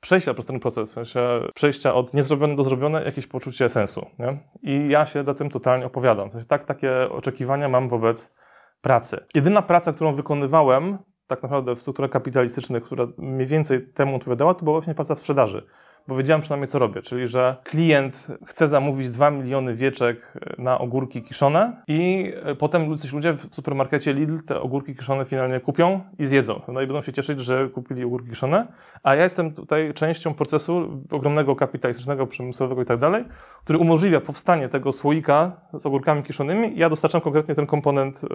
[0.01, 1.19] przejścia przez ten proces, w sensie
[1.55, 4.05] przejścia od niezrobione do zrobione, jakieś poczucie sensu.
[4.19, 4.39] Nie?
[4.61, 6.29] I ja się za tym totalnie opowiadam.
[6.29, 8.35] W sensie tak, takie oczekiwania mam wobec
[8.81, 9.25] pracy.
[9.35, 14.65] Jedyna praca, którą wykonywałem tak naprawdę w strukturach kapitalistycznych, która mniej więcej temu odpowiadała, to
[14.65, 15.67] była właśnie praca w sprzedaży
[16.07, 21.21] bo wiedziałem przynajmniej co robię, czyli że klient chce zamówić 2 miliony wieczek na ogórki
[21.21, 26.61] kiszone i e, potem ludzie w supermarkecie Lidl te ogórki kiszone finalnie kupią i zjedzą.
[26.67, 28.67] No i będą się cieszyć, że kupili ogórki kiszone,
[29.03, 33.25] a ja jestem tutaj częścią procesu ogromnego kapitalistycznego, przemysłowego i tak dalej,
[33.63, 38.27] który umożliwia powstanie tego słoika z ogórkami kiszonymi ja dostarczam konkretnie ten komponent y,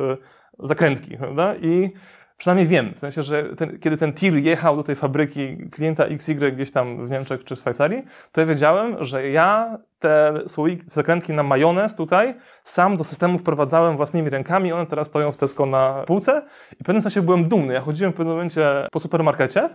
[0.59, 1.55] zakrętki, prawda?
[1.57, 1.92] I
[2.37, 6.53] Przynajmniej wiem, w sensie, że ten, kiedy ten tir jechał do tej fabryki klienta XY
[6.53, 10.90] gdzieś tam w Niemczech czy w Szwajcarii, to ja wiedziałem, że ja te słoiki, te
[10.90, 15.66] zakrętki na majonez tutaj sam do systemu wprowadzałem własnymi rękami, one teraz stoją w Tesco
[15.66, 16.42] na półce
[16.81, 17.75] i w pewnym sensie byłem dumny.
[17.75, 19.68] Ja chodziłem w pewnym momencie po supermarkecie,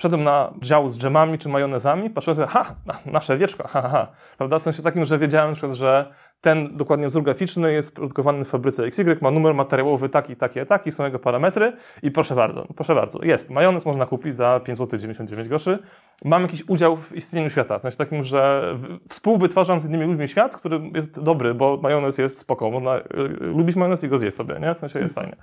[0.00, 2.74] Szedłem na dział z dżemami czy majonezami, patrzyłem sobie, ha,
[3.06, 4.08] nasze wieczko, ha, ha, ha.
[4.38, 4.58] Prawda?
[4.58, 8.48] W sensie takim, że wiedziałem na przykład, że ten dokładnie wzór graficzny jest produkowany w
[8.48, 12.94] fabryce XY, ma numer materiałowy taki, taki, taki, są jego parametry i proszę bardzo, proszę
[12.94, 13.50] bardzo, jest.
[13.50, 15.78] Majonez można kupić za 5 zł 99 groszy.
[16.24, 18.74] Mam jakiś udział w istnieniu świata, w sensie takim, że
[19.08, 23.00] współwytwarzam z innymi ludźmi świat, który jest dobry, bo majonez jest spoko, można
[23.40, 24.74] lubić majonez i go zjeść sobie, nie?
[24.74, 25.36] W sensie jest fajnie.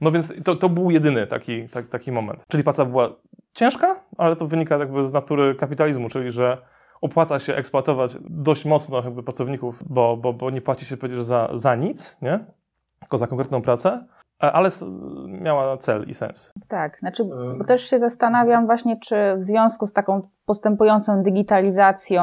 [0.00, 2.44] No więc to, to był jedyny taki, tak, taki moment.
[2.48, 3.10] Czyli praca była
[3.52, 6.58] ciężka, ale to wynika jakby z natury kapitalizmu, czyli że
[7.02, 11.48] opłaca się eksploatować dość mocno jakby pracowników, bo, bo, bo nie płaci się przecież za,
[11.54, 12.44] za nic, nie?
[13.00, 14.06] tylko za konkretną pracę,
[14.42, 14.70] ale
[15.28, 16.52] miała cel i sens.
[16.68, 17.24] Tak, znaczy,
[17.58, 22.22] bo też się zastanawiam właśnie, czy w związku z taką postępującą digitalizacją,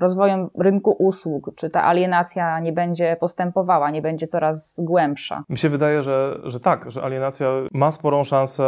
[0.00, 5.44] rozwojem rynku usług, czy ta alienacja nie będzie postępowała, nie będzie coraz głębsza?
[5.48, 8.64] Mi się wydaje, że, że tak, że alienacja ma sporą szansę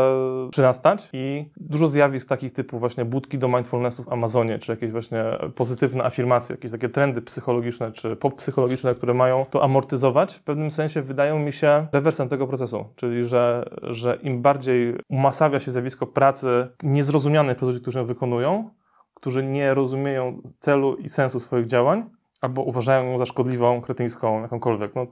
[0.50, 5.24] przyrastać i dużo zjawisk takich typu właśnie budki do mindfulnessu w Amazonie, czy jakieś właśnie
[5.54, 11.02] pozytywne afirmacje, jakieś takie trendy psychologiczne, czy pop-psychologiczne, które mają to amortyzować, w pewnym sensie
[11.02, 16.68] wydają mi się rewersem tego procesu, czyli że, że im bardziej umasawia się zjawisko pracy
[16.82, 18.70] niezrozumianej przez ludzi, którzy ją wykonują,
[19.14, 24.94] którzy nie rozumieją celu i sensu swoich działań, albo uważają ją za szkodliwą, kretyńską, jakąkolwiek.
[24.94, 25.06] No,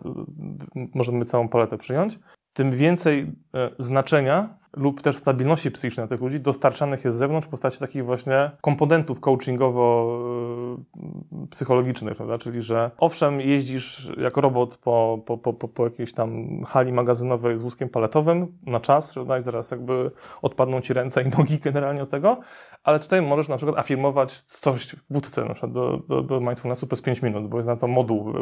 [0.94, 2.18] możemy całą paletę przyjąć.
[2.52, 7.50] Tym więcej e, znaczenia lub też stabilności psychicznej tych ludzi dostarczanych jest z zewnątrz w
[7.50, 12.38] postaci takich właśnie komponentów coachingowo-psychologicznych, prawda?
[12.38, 17.62] Czyli, że owszem, jeździsz jako robot po, po, po, po, jakiejś tam hali magazynowej z
[17.62, 19.38] wózkiem paletowym na czas, prawda?
[19.38, 20.10] I zaraz jakby
[20.42, 22.40] odpadną ci ręce i nogi generalnie od tego,
[22.84, 26.86] ale tutaj możesz na przykład afirmować coś w budce na przykład do, do, do mindfulnessu
[26.86, 28.32] przez 5 minut, bo jest na to moduł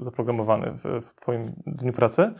[0.00, 2.32] zaprogramowany w, w twoim dniu pracy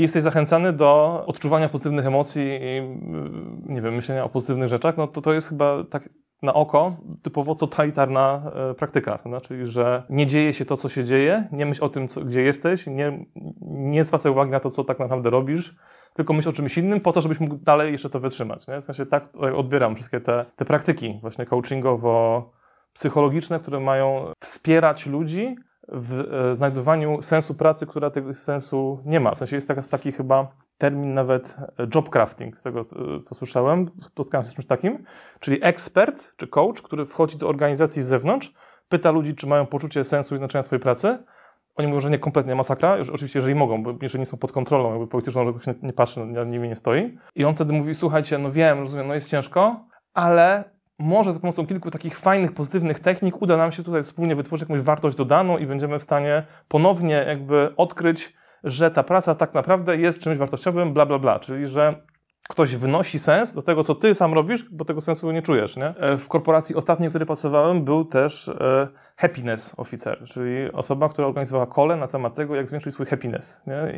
[0.00, 4.96] i jesteś zachęcany do odczuwania pozytywnych emocji i mm, nie wiem, myślenia o pozytywnych rzeczach,
[4.96, 6.08] no to to jest chyba tak
[6.42, 9.18] na oko typowo totalitarna e, praktyka.
[9.24, 9.40] No?
[9.40, 12.42] Czyli, że nie dzieje się to, co się dzieje, nie myśl o tym, co, gdzie
[12.42, 13.26] jesteś, nie,
[13.60, 15.76] nie zwracaj uwagi na to, co tak naprawdę robisz,
[16.14, 18.68] tylko myśl o czymś innym po to, żebyś mógł dalej jeszcze to wytrzymać.
[18.68, 18.80] Nie?
[18.80, 25.56] W sensie tak odbieram wszystkie te, te praktyki właśnie coachingowo-psychologiczne, które mają wspierać ludzi
[25.92, 29.34] w e, znajdowaniu sensu pracy, która tego sensu nie ma.
[29.34, 30.48] W sensie jest taka, taki chyba
[30.78, 32.84] termin nawet e, job crafting, z tego e,
[33.24, 35.04] co słyszałem, spotkałem się z czymś takim,
[35.40, 38.52] czyli ekspert czy coach, który wchodzi do organizacji z zewnątrz,
[38.88, 41.18] pyta ludzi, czy mają poczucie sensu i znaczenia swojej pracy.
[41.76, 44.52] Oni mówią, że nie kompletnie masakra, już oczywiście, jeżeli mogą, bo jeżeli nie są pod
[44.52, 47.18] kontrolą jakby polityczną, że ktoś nie, patrzy, nad nimi nie stoi.
[47.34, 50.64] I on wtedy mówi, słuchajcie, no wiem, rozumiem, no jest ciężko, ale
[51.00, 54.84] może za pomocą kilku takich fajnych, pozytywnych technik uda nam się tutaj wspólnie wytworzyć jakąś
[54.84, 58.34] wartość dodaną i będziemy w stanie ponownie jakby odkryć,
[58.64, 61.38] że ta praca tak naprawdę jest czymś wartościowym, bla, bla, bla.
[61.38, 62.02] Czyli, że
[62.48, 65.76] ktoś wynosi sens do tego, co ty sam robisz, bo tego sensu nie czujesz.
[65.76, 65.86] Nie?
[65.86, 71.26] E, w korporacji ostatniej, w której pracowałem, był też e, happiness officer, czyli osoba, która
[71.26, 73.62] organizowała kole na temat tego, jak zwiększyć swój happiness.
[73.66, 73.94] Nie?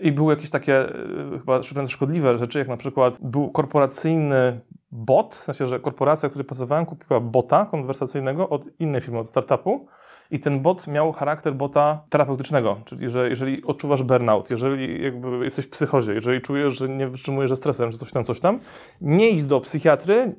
[0.00, 4.60] I, I były jakieś takie e, chyba szkodliwe rzeczy, jak na przykład był korporacyjny
[4.92, 9.86] bot, w sensie, że korporacja, której pracowałem, kupiła bota konwersacyjnego od innej firmy, od startupu,
[10.30, 15.66] i ten bot miał charakter bota terapeutycznego, czyli że jeżeli odczuwasz burnout, jeżeli jakby jesteś
[15.66, 18.60] w psychozie, jeżeli czujesz, że nie wytrzymujesz ze stresem, że coś tam, coś tam,
[19.00, 20.34] nie idź do psychiatry,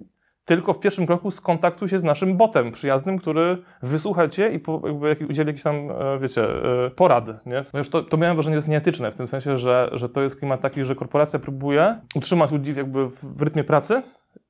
[0.46, 4.82] tylko w pierwszym kroku skontaktuj się z naszym botem przyjaznym, który wysłucha cię i po,
[4.88, 7.64] jakby udzieli jakichś tam, e, wiecie, e, porad, nie?
[7.74, 10.22] No już to, to miałem wrażenie, że jest nieetyczne, w tym sensie, że, że to
[10.22, 14.04] jest klimat taki, że korporacja próbuje utrzymać ludzi jakby w rytmie pracy,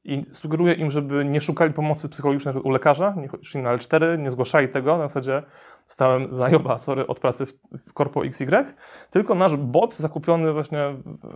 [0.04, 4.32] i sugeruję im, żeby nie szukali pomocy psychologicznej u lekarza, nie szli na L4, nie
[4.32, 5.44] zgłaszali tego, na zasadzie
[5.88, 7.54] stałem zajoba, sorry, od pracy w,
[7.90, 8.66] w Corpo XY,
[9.12, 10.96] tylko nasz bot zakupiony właśnie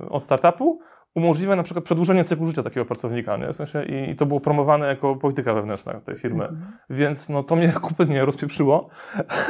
[0.10, 0.80] od startupu
[1.18, 3.54] umożliwia na przykład przedłużenie cyklu życia takiego pracownika, nie?
[3.54, 6.48] W sensie i, i to było promowane jako polityka wewnętrzna tej firmy.
[6.48, 6.66] Mm -hmm.
[6.90, 8.90] Więc no to mnie kompletnie rozpieprzyło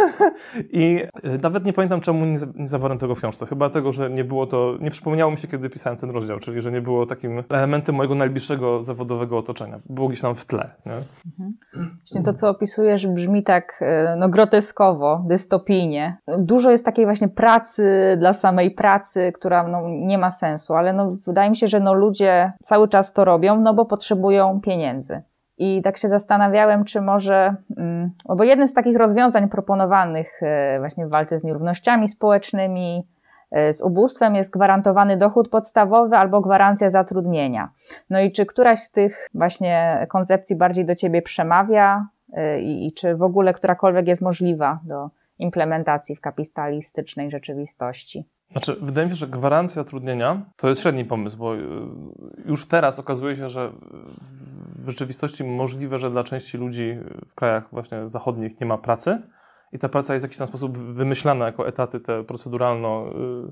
[0.71, 3.45] i y, nawet nie pamiętam czemu nie, nie zawarłem tego w książce.
[3.45, 6.61] Chyba tego, że nie było to, nie przypomniało mi się kiedy pisałem ten rozdział, czyli
[6.61, 9.79] że nie było takim elementem mojego najbliższego zawodowego otoczenia.
[9.89, 10.91] Było gdzieś tam w tle, nie?
[10.91, 11.87] -hmm.
[11.97, 16.17] Właśnie to, co opisujesz brzmi tak y, no, groteskowo, dystopijnie.
[16.37, 21.17] Dużo jest takiej właśnie pracy dla samej pracy, która no, nie ma sensu, ale no,
[21.25, 25.21] wydaje mi się, że no ludzie cały czas to robią, no bo potrzebują pieniędzy.
[25.57, 31.07] I tak się zastanawiałem, czy może, mm, bo jednym z takich rozwiązań proponowanych e, właśnie
[31.07, 33.07] w walce z nierównościami społecznymi,
[33.51, 37.71] e, z ubóstwem jest gwarantowany dochód podstawowy albo gwarancja zatrudnienia.
[38.09, 42.93] No i czy któraś z tych właśnie koncepcji bardziej do Ciebie przemawia e, i, i
[42.93, 48.25] czy w ogóle którakolwiek jest możliwa do implementacji w kapitalistycznej rzeczywistości?
[48.51, 51.59] Znaczy, wydaje mi się, że gwarancja zatrudnienia to jest średni pomysł, bo y,
[52.45, 53.71] już teraz okazuje się, że
[54.75, 59.21] w rzeczywistości możliwe, że dla części ludzi w krajach właśnie zachodnich nie ma pracy
[59.71, 63.05] i ta praca jest w jakiś tam sposób wymyślana jako etaty te proceduralno,
[63.47, 63.51] y,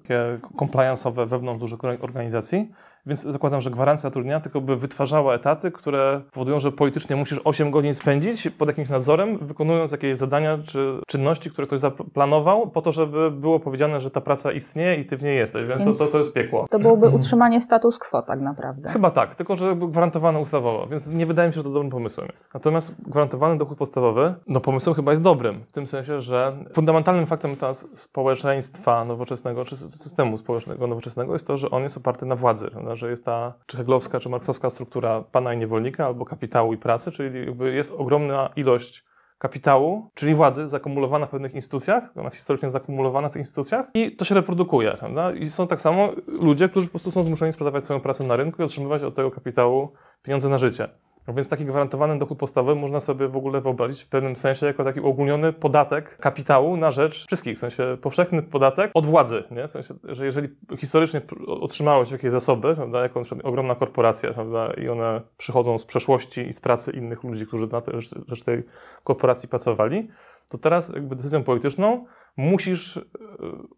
[1.11, 2.71] wewnątrz dużych organizacji
[3.07, 7.71] więc zakładam, że gwarancja zatrudnienia tylko by wytwarzała etaty, które powodują, że politycznie musisz 8
[7.71, 12.91] godzin spędzić pod jakimś nadzorem, wykonując jakieś zadania czy czynności, które ktoś zaplanował, po to,
[12.91, 16.05] żeby było powiedziane, że ta praca istnieje i ty w niej jesteś, więc, więc to,
[16.05, 16.67] to, to, jest piekło.
[16.69, 18.89] To byłoby utrzymanie status quo tak naprawdę.
[18.89, 22.27] Chyba tak, tylko że gwarantowane ustawowo, więc nie wydaje mi się, że to dobrym pomysłem
[22.31, 22.49] jest.
[22.53, 27.55] Natomiast gwarantowany dochód podstawowy, no pomysłem chyba jest dobrym, w tym sensie, że fundamentalnym faktem
[27.55, 32.69] teraz społeczeństwa nowoczesnego, czy systemu społecznego nowoczesnego jest to, że on jest oparty na władzy,
[32.95, 37.11] że jest ta czy heglowska, czy marksowska struktura pana i niewolnika, albo kapitału i pracy,
[37.11, 39.03] czyli jakby jest ogromna ilość
[39.37, 44.15] kapitału, czyli władzy zakumulowana w pewnych instytucjach, ona jest historycznie zakumulowana w tych instytucjach i
[44.15, 44.91] to się reprodukuje.
[44.91, 45.33] Prawda?
[45.33, 48.61] I są tak samo ludzie, którzy po prostu są zmuszeni sprzedawać swoją pracę na rynku
[48.61, 50.89] i otrzymywać od tego kapitału pieniądze na życie.
[51.27, 54.83] No więc taki gwarantowany dochód podstawowy można sobie w ogóle wyobrazić w pewnym sensie jako
[54.83, 59.67] taki ogólniony podatek kapitału na rzecz wszystkich, w sensie powszechny podatek od władzy, nie?
[59.67, 65.21] w sensie, że jeżeli historycznie otrzymałeś jakieś zasoby, prawda, jako ogromna korporacja prawda, i one
[65.37, 67.81] przychodzą z przeszłości i z pracy innych ludzi, którzy na
[68.27, 68.63] rzecz tej
[69.03, 70.07] korporacji pracowali,
[70.49, 72.05] to teraz jakby decyzją polityczną
[72.37, 73.01] musisz e,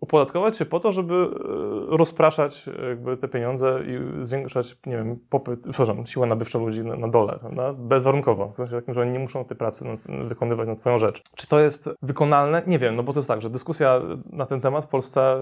[0.02, 5.60] opodatkować się po to, żeby e, rozpraszać jakby te pieniądze i zwiększać, nie wiem, popyt,
[5.62, 7.74] przepraszam, siłę nabywczą ludzi na, na dole, prawda?
[7.74, 11.24] bezwarunkowo, w sensie takim, że oni nie muszą tej pracy na, wykonywać na twoją rzecz.
[11.36, 12.62] Czy to jest wykonalne?
[12.68, 15.42] Nie wiem, no bo to jest tak, że dyskusja na ten temat w Polsce e,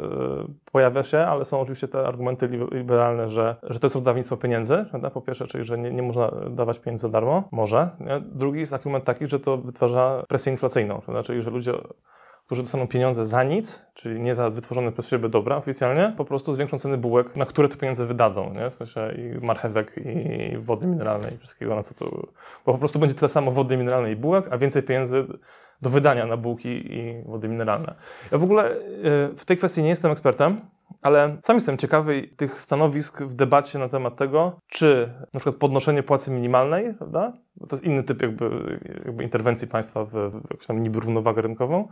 [0.71, 5.09] pojawia się, ale są oczywiście te argumenty liberalne, że, że to jest rozdawnictwo pieniędzy, prawda?
[5.09, 7.89] po pierwsze, czyli że nie, nie można dawać pieniędzy za darmo, może.
[7.99, 8.21] Nie?
[8.25, 11.23] Drugi jest argument taki, że to wytwarza presję inflacyjną, prawda?
[11.23, 11.73] czyli że ludzie
[12.45, 16.53] którzy dostaną pieniądze za nic, czyli nie za wytworzone przez siebie dobra oficjalnie, po prostu
[16.53, 18.69] zwiększą ceny bułek, na które te pieniądze wydadzą, nie?
[18.69, 22.05] W sensie i marchewek, i wody mineralnej, i wszystkiego, na co to...
[22.65, 25.25] Bo po prostu będzie tyle samo wody mineralnej i bułek, a więcej pieniędzy
[25.81, 27.95] do wydania na bułki i wody mineralne.
[28.31, 28.79] Ja w ogóle y,
[29.37, 30.61] w tej kwestii nie jestem ekspertem,
[31.01, 36.03] ale sam jestem ciekawy tych stanowisk w debacie na temat tego, czy na przykład podnoszenie
[36.03, 37.33] płacy minimalnej, prawda?
[37.55, 41.41] Bo to jest inny typ jakby, jakby interwencji państwa w, w jakąś tam niby równowagę
[41.41, 41.87] rynkową,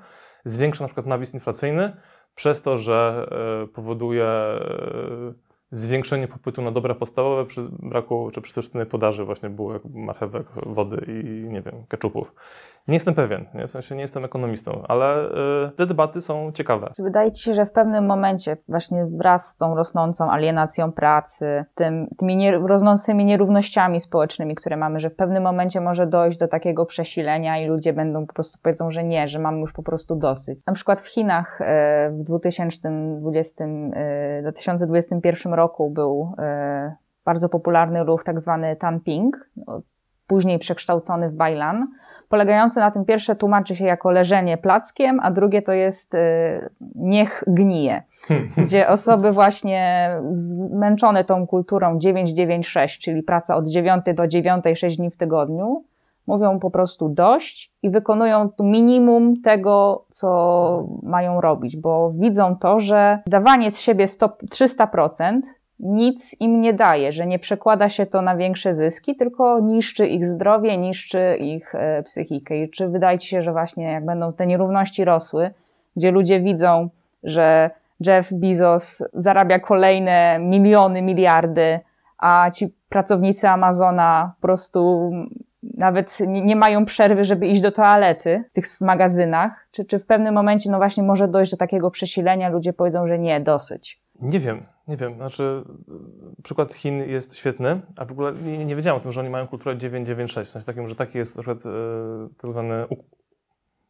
[0.46, 1.96] zwiększa na przykład nawis inflacyjny
[2.36, 3.28] przez to, że
[3.64, 5.34] e, powoduje e,
[5.74, 11.50] zwiększenie popytu na dobra podstawowe przy braku czy przyczynnej podaży właśnie bułek, marchewek, wody i
[11.50, 12.34] nie wiem, keczupów.
[12.88, 13.68] Nie jestem pewien, nie?
[13.68, 15.26] w sensie nie jestem ekonomistą, ale
[15.68, 16.92] y, te debaty są ciekawe.
[16.96, 21.66] Czy wydaje Ci się, że w pewnym momencie właśnie wraz z tą rosnącą alienacją pracy,
[21.76, 26.48] tym, tymi nie, rosnącymi nierównościami społecznymi, które mamy, że w pewnym momencie może dojść do
[26.48, 30.16] takiego przesilenia i ludzie będą po prostu powiedzą, że nie, że mamy już po prostu
[30.16, 30.66] dosyć.
[30.66, 31.66] Na przykład w Chinach y,
[32.12, 33.66] w 2020,
[34.42, 36.36] 2021 y, roku był
[37.26, 39.82] bardzo popularny ruch tak zwany Tanping, no,
[40.28, 41.88] później przekształcony w Bailan,
[42.30, 46.20] polegający na tym pierwsze tłumaczy się jako leżenie plackiem, a drugie to jest y,
[46.96, 48.04] niech gnije.
[48.64, 55.12] Gdzie osoby właśnie zmęczone tą kulturą 996, czyli praca od 9 do 9, 6 dni
[55.12, 55.84] w tygodniu,
[56.28, 63.20] mówią po prostu dość i wykonują minimum tego, co mają robić, bo widzą to, że
[63.28, 65.42] dawanie z siebie 100, 300%
[65.80, 70.26] nic im nie daje, że nie przekłada się to na większe zyski, tylko niszczy ich
[70.26, 72.58] zdrowie, niszczy ich e, psychikę.
[72.58, 75.52] I czy wydaje ci się, że właśnie jak będą te nierówności rosły,
[75.96, 76.90] gdzie ludzie widzą,
[77.24, 77.70] że
[78.08, 81.80] Jeff Bezos zarabia kolejne miliony, miliardy,
[82.18, 85.12] a ci pracownicy Amazona po prostu
[85.78, 90.34] nawet nie mają przerwy, żeby iść do toalety w tych magazynach, czy, czy w pewnym
[90.34, 94.02] momencie no właśnie może dojść do takiego przesilenia, ludzie powiedzą, że nie, dosyć.
[94.22, 95.16] Nie wiem, nie wiem.
[95.16, 95.64] Znaczy,
[96.44, 99.48] przykład Chin jest świetny, a w ogóle nie, nie wiedziałem o tym, że oni mają
[99.48, 101.70] kulturę 996, w sensie takim, że taki jest na przykład e,
[102.38, 102.86] tak zwany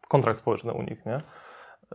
[0.08, 1.22] kontrakt społeczny u nich, nie?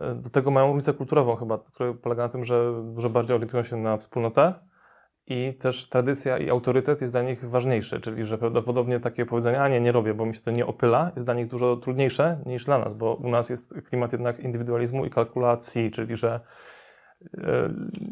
[0.01, 3.63] E, do tego mają różnicę kulturową chyba, która polega na tym, że dużo bardziej orientują
[3.63, 4.53] się na wspólnotę
[5.29, 9.67] i też tradycja i autorytet jest dla nich ważniejszy, czyli że prawdopodobnie takie powiedzenie, a
[9.67, 12.65] nie, nie robię, bo mi się to nie opyla, jest dla nich dużo trudniejsze niż
[12.65, 16.39] dla nas, bo u nas jest klimat jednak indywidualizmu i kalkulacji, czyli że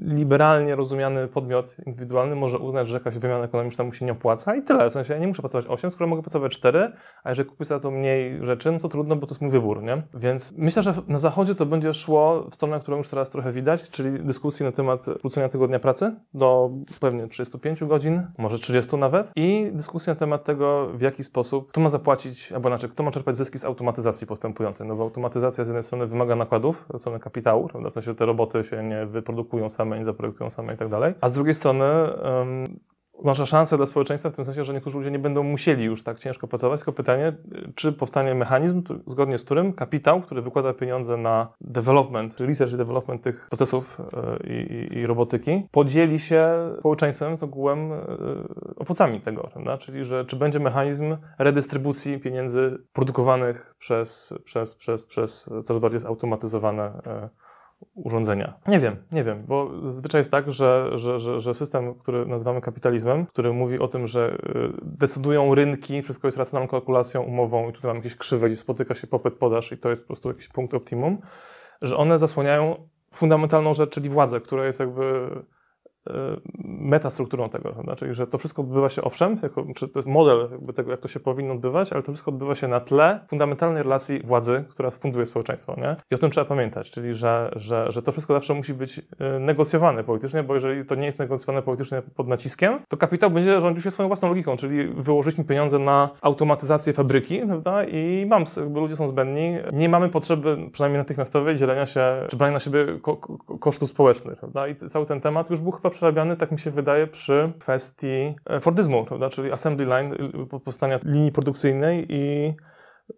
[0.01, 4.61] liberalnie rozumiany podmiot indywidualny może uznać, że jakaś wymiana ekonomiczna mu się nie opłaca i
[4.61, 4.89] tyle.
[4.89, 6.91] W sensie ja nie muszę pracować 8, skoro mogę pracować 4,
[7.23, 9.83] a jeżeli kupię za to mniej rzeczy, no to trudno, bo to jest mój wybór,
[9.83, 10.01] nie?
[10.13, 13.89] Więc myślę, że na zachodzie to będzie szło w stronę, którą już teraz trochę widać,
[13.89, 16.69] czyli dyskusji na temat skrócenia tygodnia pracy do
[17.01, 21.81] pewnie 35 godzin, może 30 nawet i dyskusji na temat tego, w jaki sposób, kto
[21.81, 25.67] ma zapłacić, albo inaczej, kto ma czerpać zyski z automatyzacji postępującej, no bo automatyzacja z
[25.67, 27.89] jednej strony wymaga nakładów, ze strony kapitału, prawda?
[27.89, 31.13] W sensie te roboty się nie wyprodukują same, nie zaprojektują same i tak dalej.
[31.21, 32.65] A z drugiej strony um,
[33.23, 36.19] nasza szansa dla społeczeństwa w tym sensie, że niektórzy ludzie nie będą musieli już tak
[36.19, 37.33] ciężko pracować, tylko pytanie,
[37.75, 43.21] czy powstanie mechanizm, zgodnie z którym kapitał, który wykłada pieniądze na development, research i development
[43.21, 46.47] tych procesów e, i, i robotyki, podzieli się
[46.79, 48.05] społeczeństwem z ogółem e,
[48.75, 49.77] owocami tego, prawda?
[49.77, 56.83] czyli że czy będzie mechanizm redystrybucji pieniędzy produkowanych przez, przez, przez, przez coraz bardziej zautomatyzowane
[56.83, 57.29] e,
[57.95, 58.53] urządzenia.
[58.67, 62.61] Nie wiem, nie wiem, bo zazwyczaj jest tak, że, że, że, że, system, który nazywamy
[62.61, 67.73] kapitalizmem, który mówi o tym, że y, decydują rynki, wszystko jest racjonalną kalkulacją, umową i
[67.73, 70.47] tutaj mamy jakieś krzywe, gdzie spotyka się popyt, podaż i to jest po prostu jakiś
[70.47, 71.17] punkt optimum,
[71.81, 75.29] że one zasłaniają fundamentalną rzecz, czyli władzę, która jest jakby
[76.63, 80.91] metastrukturą tego, czyli że to wszystko odbywa się owszem, jako, czy to jest model tego,
[80.91, 84.63] jak to się powinno odbywać, ale to wszystko odbywa się na tle fundamentalnej relacji władzy,
[84.69, 85.75] która funduje społeczeństwo.
[85.77, 85.95] Nie?
[86.11, 89.03] I o tym trzeba pamiętać, czyli że, że, że to wszystko zawsze musi być y,
[89.39, 93.83] negocjowane politycznie, bo jeżeli to nie jest negocjowane politycznie pod naciskiem, to kapitał będzie rządził
[93.83, 97.83] się swoją własną logiką, czyli wyłożyliśmy pieniądze na automatyzację fabryki prawda?
[97.83, 102.53] i mam, jakby ludzie są zbędni, nie mamy potrzeby, przynajmniej natychmiastowej, dzielenia się, czy brania
[102.53, 103.17] na siebie ko
[103.59, 104.39] kosztów społecznych.
[104.39, 104.67] Prawda?
[104.67, 108.59] I cały ten temat już był chyba przerabiany, tak mi się wydaje, przy kwestii e,
[108.59, 109.29] Fordizmu, prawda?
[109.29, 112.53] czyli assembly line, y, powstania linii produkcyjnej i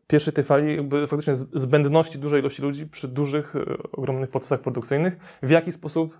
[0.08, 3.62] pierwszej tej fali jakby faktycznie zbędności dużej ilości ludzi przy dużych, e,
[3.92, 5.18] ogromnych procesach produkcyjnych.
[5.44, 6.18] W jaki sposób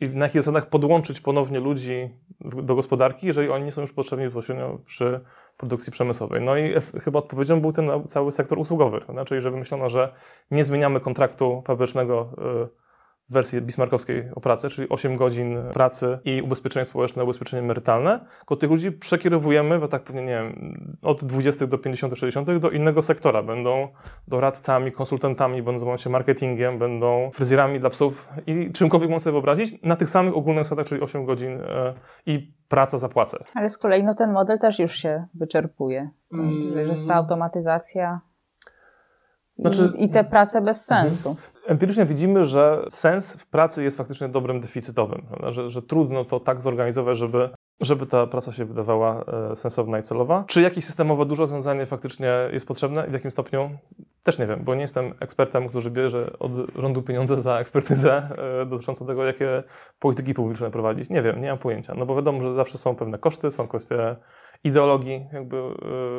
[0.00, 4.24] i na jakich zasadach podłączyć ponownie ludzi do gospodarki, jeżeli oni nie są już potrzebni
[4.24, 5.20] bezpośrednio przy
[5.56, 6.42] produkcji przemysłowej.
[6.42, 10.12] No i chyba odpowiedzią był ten cały sektor usługowy, czyli że wymyślono, że
[10.50, 12.30] nie zmieniamy kontraktu fabrycznego
[12.72, 12.83] y,
[13.30, 18.56] w wersji bismarckowskiej o pracę, czyli 8 godzin pracy i ubezpieczenie społeczne, ubezpieczenie emerytalne, tylko
[18.56, 23.02] tych ludzi przekierowujemy, bo tak pewnie, nie wiem, od 20 do 50, 60 do innego
[23.02, 23.42] sektora.
[23.42, 23.88] Będą
[24.28, 29.82] doradcami, konsultantami, będą zajmować się marketingiem, będą fryzjerami dla psów i czymkolwiek można sobie wyobrazić,
[29.82, 31.94] na tych samych ogólnych zasadach, czyli 8 godzin e,
[32.26, 33.44] i praca za płacę.
[33.54, 36.10] Ale z kolei no, ten model też już się wyczerpuje.
[36.32, 36.72] Mm.
[36.74, 38.20] Że jest ta automatyzacja
[39.58, 41.08] znaczy, i, te prace bez mhm.
[41.10, 41.36] sensu.
[41.66, 46.60] Empirycznie widzimy, że sens w pracy jest faktycznie dobrem deficytowym, że, że trudno to tak
[46.60, 50.44] zorganizować, żeby żeby ta praca się wydawała e, sensowna i celowa.
[50.46, 53.70] Czy jakieś systemowe duże rozwiązanie faktycznie jest potrzebne i w jakim stopniu?
[54.22, 58.28] Też nie wiem, bo nie jestem ekspertem, który bierze od rządu pieniądze za ekspertyzę
[58.62, 59.62] e, dotyczącą tego, jakie
[59.98, 61.10] polityki publiczne prowadzić.
[61.10, 61.94] Nie wiem, nie mam pojęcia.
[61.94, 64.16] No bo wiadomo, że zawsze są pewne koszty, są kwestie
[64.64, 65.56] ideologii, jakby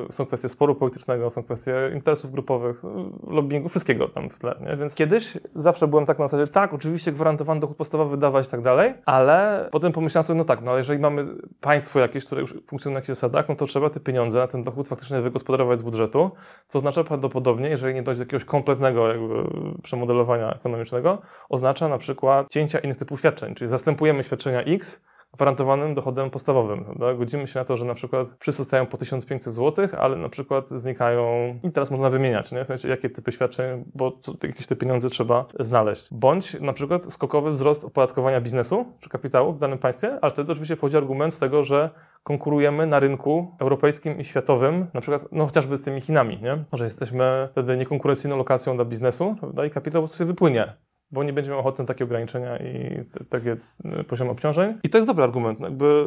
[0.09, 2.81] y, są kwestie sporu politycznego, są kwestie interesów grupowych,
[3.27, 4.55] lobbyingu, wszystkiego tam w tle.
[4.61, 4.77] Nie?
[4.77, 8.61] Więc kiedyś zawsze byłem tak na zasadzie, tak, oczywiście gwarantowany dochód podstawowy wydawać i tak
[8.61, 11.25] dalej, ale potem pomyślałem sobie, no tak, no ale jeżeli mamy
[11.61, 14.63] państwo jakieś, które już funkcjonuje na jakichś zasadach, no to trzeba te pieniądze na ten
[14.63, 16.31] dochód faktycznie wygospodarować z budżetu,
[16.67, 19.43] co oznacza prawdopodobnie, jeżeli nie dojdzie do jakiegoś kompletnego jakby
[19.83, 25.05] przemodelowania ekonomicznego, oznacza na przykład cięcia innych typów świadczeń, czyli zastępujemy świadczenia X
[25.35, 26.83] gwarantowanym dochodem podstawowym.
[26.85, 27.13] Prawda?
[27.13, 30.69] Godzimy się na to, że na przykład wszyscy dostają po 1500 zł, ale na przykład
[30.69, 32.63] znikają i teraz można wymieniać, nie?
[32.63, 36.07] W sensie, jakie typy świadczeń, bo co, jakieś te pieniądze trzeba znaleźć.
[36.11, 40.75] Bądź na przykład skokowy wzrost opodatkowania biznesu czy kapitału w danym państwie, ale wtedy oczywiście
[40.75, 41.89] wchodzi argument z tego, że
[42.23, 46.63] konkurujemy na rynku europejskim i światowym, na przykład no, chociażby z tymi Chinami, nie?
[46.73, 49.65] że jesteśmy wtedy niekonkurencyjną lokacją dla biznesu prawda?
[49.65, 50.73] i kapitał po prostu się wypłynie
[51.11, 54.73] bo nie będzie miał ochoty na takie ograniczenia i takie e, poziomy obciążeń.
[54.83, 55.59] I to jest dobry argument.
[55.59, 56.05] Jakby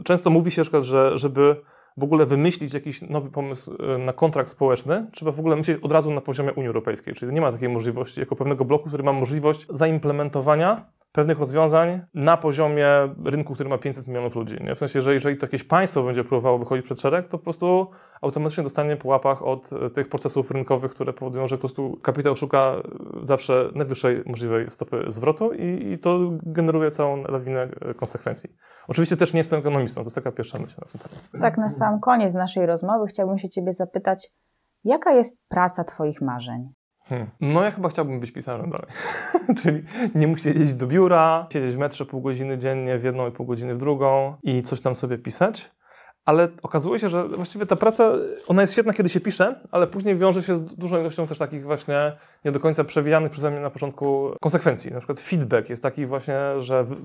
[0.00, 1.56] e, często mówi się że żeby
[1.96, 5.92] w ogóle wymyślić jakiś nowy pomysł e, na kontrakt społeczny, trzeba w ogóle myśleć od
[5.92, 7.14] razu na poziomie Unii Europejskiej.
[7.14, 12.36] Czyli nie ma takiej możliwości jako pewnego bloku, który ma możliwość zaimplementowania pewnych rozwiązań na
[12.36, 12.88] poziomie
[13.24, 14.56] rynku, który ma 500 milionów ludzi.
[14.64, 14.74] Nie?
[14.74, 17.90] W sensie, że jeżeli to jakieś państwo będzie próbowało wychodzić przed szereg, to po prostu
[18.22, 22.36] automatycznie dostanie po łapach od e, tych procesów rynkowych, które powodują, że po prostu kapitał
[22.36, 22.74] szuka
[23.22, 28.50] zawsze najwyższej możliwej stopy zwrotu i, i to generuje całą lawinę e, konsekwencji.
[28.88, 31.40] Oczywiście też nie jestem ekonomistą, to jest taka pierwsza myśl na ten.
[31.40, 34.30] Tak, na sam koniec naszej rozmowy chciałbym się Ciebie zapytać,
[34.84, 36.72] jaka jest praca Twoich marzeń?
[37.12, 37.30] Hmm.
[37.40, 38.86] No ja chyba chciałbym być pisarzem dalej.
[39.62, 39.82] Czyli
[40.14, 43.46] nie muszę jeździć do biura, siedzieć w metrze pół godziny dziennie, w jedną i pół
[43.46, 45.70] godziny w drugą i coś tam sobie pisać
[46.24, 48.12] ale okazuje się, że właściwie ta praca,
[48.48, 51.64] ona jest świetna, kiedy się pisze, ale później wiąże się z dużą ilością też takich
[51.64, 52.12] właśnie
[52.44, 54.92] nie do końca przewijanych przeze mnie na początku konsekwencji.
[54.92, 56.96] Na przykład feedback jest taki właśnie, że w,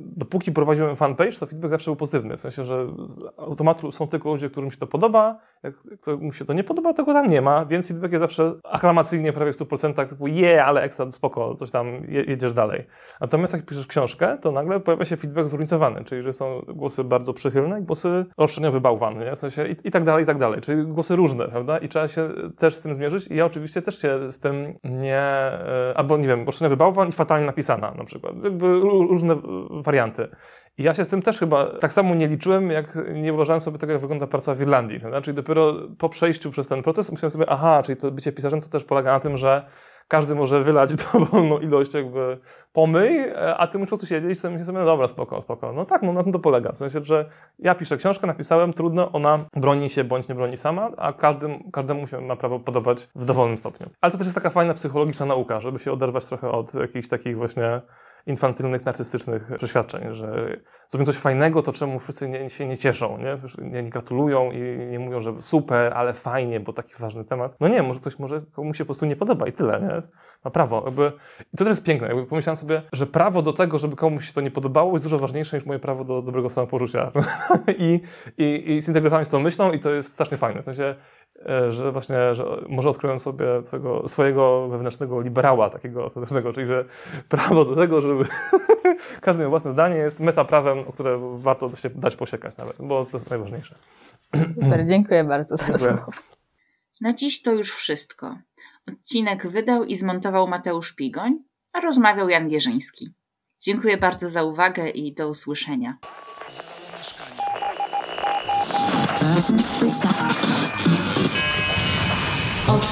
[0.00, 2.36] dopóki prowadziłem fanpage, to feedback zawsze był pozytywny.
[2.36, 5.74] W sensie, że z automatu są tylko ludzie, którym się to podoba, jak
[6.20, 9.52] mu się to nie podoba, tego tam nie ma, więc feedback jest zawsze aklamacyjnie prawie
[9.52, 12.86] w 100% typu je, yeah, ale ekstra, spoko, coś tam, jedziesz dalej.
[13.20, 17.32] Natomiast jak piszesz książkę, to nagle pojawia się feedback zróżnicowany, czyli że są głosy bardzo
[17.32, 19.32] przychylne i głosy roszczeniowy bałwan, nie?
[19.36, 20.60] W sensie i, i, tak dalej, i tak dalej.
[20.60, 21.78] Czyli głosy różne, prawda?
[21.78, 23.26] I trzeba się też z tym zmierzyć.
[23.26, 24.47] I ja oczywiście też się z tym
[24.84, 25.18] nie...
[25.18, 28.34] E, albo, nie wiem, roszczeniowy bałwan i fatalnie napisana na przykład.
[28.44, 29.36] Jakby różne
[29.70, 30.28] warianty.
[30.78, 33.78] I ja się z tym też chyba tak samo nie liczyłem, jak nie wyobrażałem sobie
[33.78, 35.00] tego, jak wygląda praca w Irlandii.
[35.00, 35.20] Prawda?
[35.20, 38.68] Czyli dopiero po przejściu przez ten proces myślałem sobie, aha, czyli to bycie pisarzem to
[38.68, 39.66] też polega na tym, że
[40.08, 42.38] każdy może wylać dowolną ilość jakby
[42.72, 43.24] pomyj,
[43.56, 45.72] a ty musisz po prostu siedzieć i sobie myślisz no dobra, spoko, spoko.
[45.72, 46.72] No tak, no na tym to polega.
[46.72, 50.90] W sensie, że ja piszę książkę, napisałem, trudno, ona broni się bądź nie broni sama,
[50.96, 53.86] a każdym, każdemu się ma prawo podobać w dowolnym stopniu.
[54.00, 57.36] Ale to też jest taka fajna psychologiczna nauka, żeby się oderwać trochę od jakichś takich
[57.36, 57.80] właśnie
[58.28, 60.56] infantylnych, narcystycznych przeświadczeń, że
[60.88, 63.38] zrobią coś fajnego, to czemu wszyscy nie, się nie cieszą, nie?
[63.70, 63.82] nie?
[63.82, 67.56] nie gratulują i nie mówią, że super, ale fajnie, bo taki ważny temat.
[67.60, 70.08] No nie, może ktoś może komuś się po prostu nie podoba i tyle, nie?
[70.44, 70.82] Ma prawo.
[70.84, 71.12] Jakby,
[71.54, 72.08] I to też jest piękne.
[72.08, 75.18] Jakby pomyślałem sobie, że prawo do tego, żeby komuś się to nie podobało jest dużo
[75.18, 77.12] ważniejsze niż moje prawo do dobrego samopoczucia.
[77.78, 78.00] I,
[78.38, 80.62] i, I zintegrowałem z tą myślą i to jest strasznie fajne.
[80.62, 80.94] W sensie,
[81.70, 86.84] że właśnie, że może odkryłem sobie swojego, swojego wewnętrznego liberała takiego ostatecznego, czyli że
[87.28, 88.24] prawo do tego, żeby
[89.20, 93.16] każdy miał własne zdanie jest metaprawem, o które warto się dać posiekać nawet, bo to
[93.16, 93.74] jest najważniejsze.
[94.54, 96.06] Super, dziękuję bardzo za rozmowę.
[97.00, 98.36] Na dziś to już wszystko.
[98.88, 101.38] Odcinek wydał i zmontował Mateusz Pigoń,
[101.72, 103.14] a rozmawiał Jan Gierzyński.
[103.60, 105.98] Dziękuję bardzo za uwagę i do usłyszenia.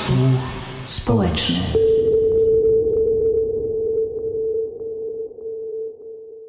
[0.07, 0.41] Odsłuch
[0.87, 1.96] społeczny.